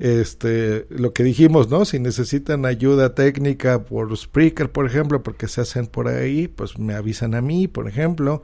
Este, 0.00 0.86
lo 0.90 1.12
que 1.12 1.22
dijimos, 1.22 1.68
¿no? 1.68 1.84
Si 1.84 1.98
necesitan 1.98 2.64
ayuda 2.66 3.14
técnica 3.14 3.84
por 3.84 4.16
Spreaker, 4.16 4.70
por 4.70 4.86
ejemplo, 4.86 5.22
porque 5.22 5.48
se 5.48 5.60
hacen 5.60 5.86
por 5.86 6.08
ahí, 6.08 6.48
pues 6.48 6.78
me 6.78 6.94
avisan 6.94 7.34
a 7.34 7.40
mí, 7.40 7.68
por 7.68 7.88
ejemplo. 7.88 8.42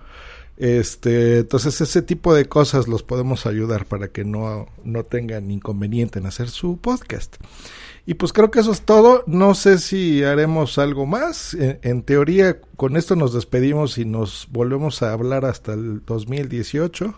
Este, 0.57 1.41
entonces 1.41 1.81
ese 1.81 2.01
tipo 2.01 2.35
de 2.35 2.47
cosas 2.47 2.89
los 2.89 3.03
podemos 3.03 3.45
ayudar 3.45 3.85
para 3.85 4.09
que 4.09 4.25
no, 4.25 4.67
no 4.85 5.05
tengan 5.05 5.51
inconveniente 5.51 6.19
en 6.19 6.27
hacer 6.27 6.49
su 6.49 6.79
podcast. 6.79 7.37
Y 8.09 8.15
pues 8.15 8.33
creo 8.33 8.53
que 8.53 8.61
eso 8.61 8.71
es 8.71 8.83
todo. 8.83 9.25
No 9.27 9.55
sé 9.55 9.79
si 9.79 10.23
haremos 10.23 10.79
algo 10.79 11.07
más. 11.07 11.55
En, 11.59 12.03
teoría, 12.03 12.61
con 12.77 12.97
esto 12.97 13.17
nos 13.17 13.35
despedimos 13.35 13.99
y 13.99 14.05
nos 14.05 14.47
volvemos 14.53 15.03
a 15.03 15.13
hablar 15.13 15.45
hasta 15.45 15.73
el 15.73 16.05
2018. 16.07 17.15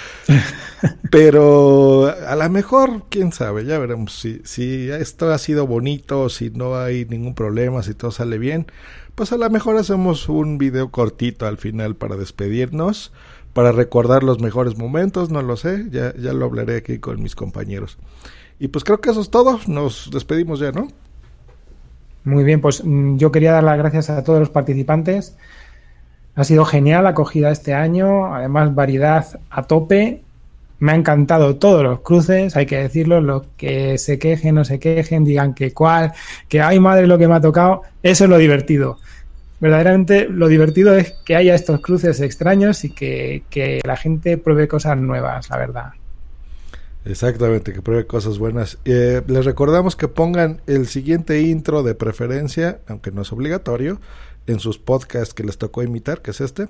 Pero 1.10 2.06
a 2.06 2.34
lo 2.36 2.48
mejor, 2.48 3.04
quién 3.10 3.32
sabe, 3.32 3.66
ya 3.66 3.78
veremos 3.78 4.18
si, 4.18 4.40
si 4.44 4.88
esto 4.88 5.30
ha 5.30 5.36
sido 5.36 5.66
bonito, 5.66 6.30
si 6.30 6.48
no 6.48 6.74
hay 6.74 7.04
ningún 7.04 7.34
problema, 7.34 7.82
si 7.82 7.92
todo 7.92 8.10
sale 8.10 8.38
bien. 8.38 8.66
Pues 9.14 9.30
a 9.32 9.36
lo 9.36 9.48
mejor 9.50 9.76
hacemos 9.76 10.30
un 10.30 10.56
video 10.56 10.90
cortito 10.90 11.46
al 11.46 11.58
final 11.58 11.96
para 11.96 12.16
despedirnos, 12.16 13.12
para 13.52 13.72
recordar 13.72 14.24
los 14.24 14.40
mejores 14.40 14.78
momentos, 14.78 15.28
no 15.28 15.42
lo 15.42 15.58
sé, 15.58 15.84
ya, 15.90 16.14
ya 16.16 16.32
lo 16.32 16.46
hablaré 16.46 16.78
aquí 16.78 16.98
con 16.98 17.22
mis 17.22 17.36
compañeros. 17.36 17.98
Y 18.58 18.68
pues 18.68 18.84
creo 18.84 19.00
que 19.00 19.10
eso 19.10 19.20
es 19.20 19.30
todo. 19.30 19.60
Nos 19.66 20.10
despedimos 20.12 20.60
ya, 20.60 20.72
¿no? 20.72 20.88
Muy 22.24 22.42
bien, 22.42 22.60
pues 22.60 22.82
yo 22.84 23.30
quería 23.30 23.52
dar 23.52 23.64
las 23.64 23.76
gracias 23.76 24.08
a 24.08 24.24
todos 24.24 24.40
los 24.40 24.48
participantes. 24.48 25.36
Ha 26.36 26.44
sido 26.44 26.64
genial 26.64 27.04
la 27.04 27.10
acogida 27.10 27.50
este 27.50 27.74
año, 27.74 28.34
además 28.34 28.74
variedad 28.74 29.26
a 29.50 29.62
tope. 29.64 30.22
Me 30.78 30.92
ha 30.92 30.94
encantado 30.96 31.56
todos 31.56 31.84
los 31.84 32.00
cruces, 32.00 32.56
hay 32.56 32.66
que 32.66 32.78
decirlo, 32.78 33.20
los 33.20 33.44
que 33.56 33.98
se 33.98 34.18
quejen, 34.18 34.56
no 34.56 34.64
se 34.64 34.80
quejen, 34.80 35.24
digan 35.24 35.54
que 35.54 35.72
cuál, 35.72 36.12
que 36.48 36.60
ay 36.60 36.80
madre 36.80 37.06
lo 37.06 37.16
que 37.18 37.28
me 37.28 37.34
ha 37.34 37.40
tocado, 37.40 37.82
eso 38.02 38.24
es 38.24 38.30
lo 38.30 38.38
divertido. 38.38 38.98
Verdaderamente 39.60 40.26
lo 40.28 40.48
divertido 40.48 40.96
es 40.96 41.12
que 41.24 41.36
haya 41.36 41.54
estos 41.54 41.80
cruces 41.80 42.20
extraños 42.20 42.84
y 42.84 42.90
que, 42.90 43.44
que 43.50 43.80
la 43.84 43.96
gente 43.96 44.36
pruebe 44.36 44.66
cosas 44.66 44.98
nuevas, 44.98 45.48
la 45.48 45.56
verdad. 45.58 45.92
Exactamente, 47.04 47.74
que 47.74 47.82
pruebe 47.82 48.06
cosas 48.06 48.38
buenas. 48.38 48.78
Eh, 48.84 49.22
les 49.26 49.44
recordamos 49.44 49.94
que 49.94 50.08
pongan 50.08 50.62
el 50.66 50.86
siguiente 50.86 51.42
intro 51.42 51.82
de 51.82 51.94
preferencia, 51.94 52.80
aunque 52.88 53.10
no 53.10 53.20
es 53.22 53.32
obligatorio, 53.32 54.00
en 54.46 54.58
sus 54.58 54.78
podcasts 54.78 55.34
que 55.34 55.44
les 55.44 55.58
tocó 55.58 55.82
imitar, 55.82 56.22
que 56.22 56.30
es 56.30 56.40
este. 56.40 56.68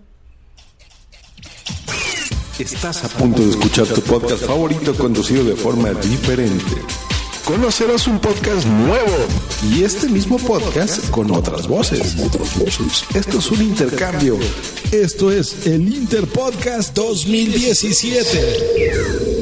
Estás 2.58 3.04
a 3.04 3.08
punto 3.08 3.42
de 3.42 3.50
escuchar 3.50 3.86
tu 3.86 4.00
podcast 4.00 4.44
favorito 4.44 4.94
conducido 4.94 5.44
de 5.44 5.54
forma 5.56 5.90
diferente. 5.90 6.64
conocerás 7.44 8.06
un 8.06 8.18
podcast 8.18 8.66
nuevo 8.66 9.26
y 9.70 9.84
este 9.84 10.08
mismo 10.08 10.38
podcast 10.38 11.10
con 11.10 11.30
otras 11.30 11.68
voces. 11.68 12.16
Esto 13.14 13.38
es 13.38 13.50
un 13.50 13.62
intercambio. 13.62 14.38
Esto 14.90 15.30
es 15.30 15.66
el 15.66 15.94
Interpodcast 15.94 16.94
2017 16.94 19.33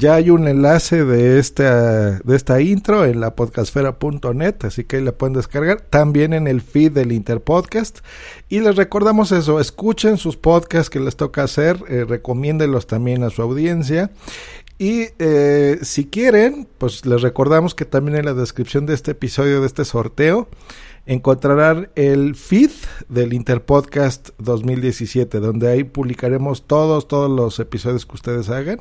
ya 0.00 0.14
hay 0.14 0.30
un 0.30 0.48
enlace 0.48 1.04
de 1.04 1.38
esta, 1.38 2.18
de 2.20 2.34
esta 2.34 2.60
intro 2.62 3.04
en 3.04 3.20
la 3.20 3.36
podcastfera.net, 3.36 4.54
así 4.62 4.84
que 4.84 4.96
ahí 4.96 5.04
la 5.04 5.12
pueden 5.12 5.34
descargar. 5.34 5.82
También 5.82 6.32
en 6.32 6.48
el 6.48 6.62
feed 6.62 6.92
del 6.92 7.12
Interpodcast. 7.12 7.98
Y 8.48 8.60
les 8.60 8.76
recordamos 8.76 9.30
eso, 9.30 9.60
escuchen 9.60 10.16
sus 10.16 10.38
podcasts 10.38 10.88
que 10.88 11.00
les 11.00 11.16
toca 11.16 11.42
hacer, 11.42 11.84
eh, 11.88 12.06
recomiéndenlos 12.08 12.86
también 12.86 13.22
a 13.22 13.30
su 13.30 13.42
audiencia. 13.42 14.10
Y 14.78 15.08
eh, 15.18 15.78
si 15.82 16.06
quieren, 16.06 16.66
pues 16.78 17.04
les 17.04 17.20
recordamos 17.20 17.74
que 17.74 17.84
también 17.84 18.16
en 18.16 18.24
la 18.24 18.34
descripción 18.34 18.86
de 18.86 18.94
este 18.94 19.10
episodio, 19.10 19.60
de 19.60 19.66
este 19.66 19.84
sorteo, 19.84 20.48
encontrarán 21.04 21.90
el 21.94 22.34
feed 22.34 22.70
del 23.10 23.34
Interpodcast 23.34 24.30
2017, 24.38 25.40
donde 25.40 25.68
ahí 25.68 25.84
publicaremos 25.84 26.66
todos, 26.66 27.06
todos 27.06 27.30
los 27.30 27.58
episodios 27.58 28.06
que 28.06 28.14
ustedes 28.14 28.48
hagan. 28.48 28.80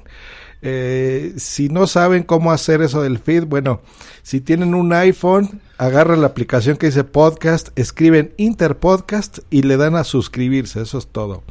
Eh, 0.62 1.34
si 1.38 1.70
no 1.70 1.88
saben 1.88 2.24
cómo 2.24 2.52
hacer 2.52 2.82
eso 2.82 3.02
del 3.02 3.20
feed, 3.20 3.46
bueno, 3.46 3.82
si 4.24 4.42
tienen 4.42 4.76
un 4.76 4.92
iPhone, 4.92 5.62
agarran 5.78 6.22
la 6.22 6.28
aplicación 6.28 6.78
que 6.78 6.88
dice 6.88 7.06
podcast, 7.06 7.70
escriben 7.78 8.34
Interpodcast 8.38 9.40
y 9.50 9.62
le 9.62 9.78
dan 9.78 9.96
a 9.96 10.04
suscribirse, 10.04 10.82
eso 10.82 10.98
es 10.98 11.08
todo. 11.08 11.44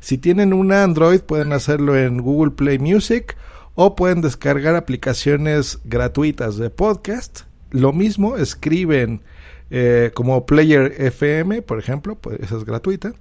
Si 0.00 0.18
tienen 0.18 0.52
un 0.52 0.72
Android, 0.72 1.20
pueden 1.20 1.52
hacerlo 1.52 1.96
en 1.96 2.20
Google 2.22 2.52
Play 2.52 2.78
Music 2.78 3.36
o 3.74 3.96
pueden 3.96 4.22
descargar 4.22 4.76
aplicaciones 4.76 5.80
gratuitas 5.84 6.56
de 6.56 6.70
podcast. 6.70 7.42
Lo 7.70 7.92
mismo, 7.92 8.36
escriben 8.36 9.22
eh, 9.70 10.10
como 10.14 10.46
Player 10.46 10.94
FM, 10.98 11.62
por 11.62 11.78
ejemplo, 11.78 12.16
pues 12.16 12.40
esa 12.40 12.56
es 12.56 12.64
gratuita 12.64 13.12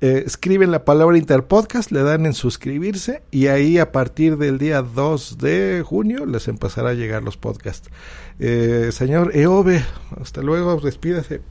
eh, 0.00 0.22
escriben 0.24 0.70
la 0.70 0.86
palabra 0.86 1.18
Interpodcast, 1.18 1.90
le 1.90 2.02
dan 2.02 2.24
en 2.24 2.32
suscribirse 2.32 3.22
y 3.30 3.48
ahí 3.48 3.76
a 3.76 3.92
partir 3.92 4.38
del 4.38 4.56
día 4.56 4.80
2 4.80 5.36
de 5.36 5.82
junio 5.84 6.24
les 6.24 6.48
empezará 6.48 6.90
a 6.90 6.94
llegar 6.94 7.22
los 7.22 7.36
podcasts. 7.36 7.90
Eh, 8.38 8.90
señor 8.92 9.36
Eove, 9.36 9.84
hasta 10.18 10.40
luego, 10.40 10.80
despídase. 10.80 11.42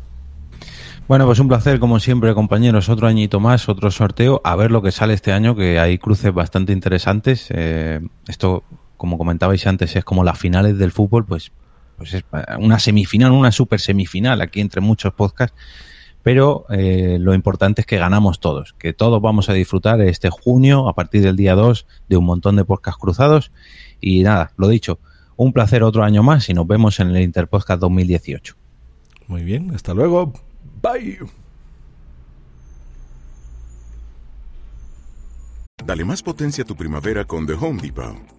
Bueno, 1.08 1.26
pues 1.26 1.40
un 1.40 1.48
placer, 1.48 1.80
como 1.80 2.00
siempre, 2.00 2.34
compañeros. 2.34 2.90
Otro 2.90 3.08
añito 3.08 3.40
más, 3.40 3.70
otro 3.70 3.92
sorteo. 3.92 4.42
A 4.44 4.56
ver 4.56 4.72
lo 4.72 4.82
que 4.82 4.92
sale 4.92 5.14
este 5.14 5.32
año, 5.32 5.56
que 5.56 5.80
hay 5.80 5.98
cruces 6.00 6.34
bastante 6.34 6.74
interesantes. 6.74 7.48
Eh, 7.50 8.00
esto, 8.28 8.64
como 8.98 9.18
comentabais 9.18 9.66
antes, 9.68 9.96
es 9.96 10.04
como 10.04 10.24
las 10.24 10.40
finales 10.40 10.78
del 10.78 10.92
fútbol, 10.92 11.26
pues, 11.26 11.52
pues 11.98 12.16
es 12.16 12.24
una 12.58 12.80
semifinal, 12.80 13.32
una 13.32 13.52
super 13.52 13.80
semifinal 13.80 14.42
aquí 14.42 14.60
entre 14.60 14.82
muchos 14.82 15.14
podcasts 15.14 15.56
pero 16.30 16.68
eh, 16.70 17.18
lo 17.20 17.34
importante 17.34 17.82
es 17.82 17.88
que 17.88 17.98
ganamos 17.98 18.40
todos, 18.40 18.76
que 18.78 18.94
todos 18.94 19.20
vamos 19.20 19.50
a 19.50 19.54
disfrutar 19.54 20.00
este 20.02 20.30
junio, 20.30 20.88
a 20.88 20.94
partir 20.94 21.24
del 21.24 21.36
día 21.36 21.56
2, 21.56 21.88
de 22.08 22.18
un 22.18 22.26
montón 22.26 22.56
de 22.56 22.64
podcasts 22.66 23.02
cruzados. 23.02 23.52
Y 24.00 24.22
nada, 24.22 24.52
lo 24.56 24.68
dicho, 24.68 25.00
un 25.38 25.54
placer 25.54 25.82
otro 25.82 26.04
año 26.04 26.22
más 26.22 26.48
y 26.48 26.54
nos 26.54 26.68
vemos 26.68 27.00
en 27.00 27.10
el 27.10 27.24
Interpodcast 27.24 27.82
2018. 27.82 28.56
Muy 29.26 29.42
bien, 29.42 29.74
hasta 29.74 29.96
luego. 29.96 30.32
Bye. 30.84 31.18
Dale 35.84 36.06
más 36.06 36.22
potencia 36.22 36.64
a 36.64 36.68
tu 36.68 36.76
primavera 36.76 37.26
con 37.26 37.48
The 37.48 37.54
Home 37.54 37.82
Depot. 37.82 38.39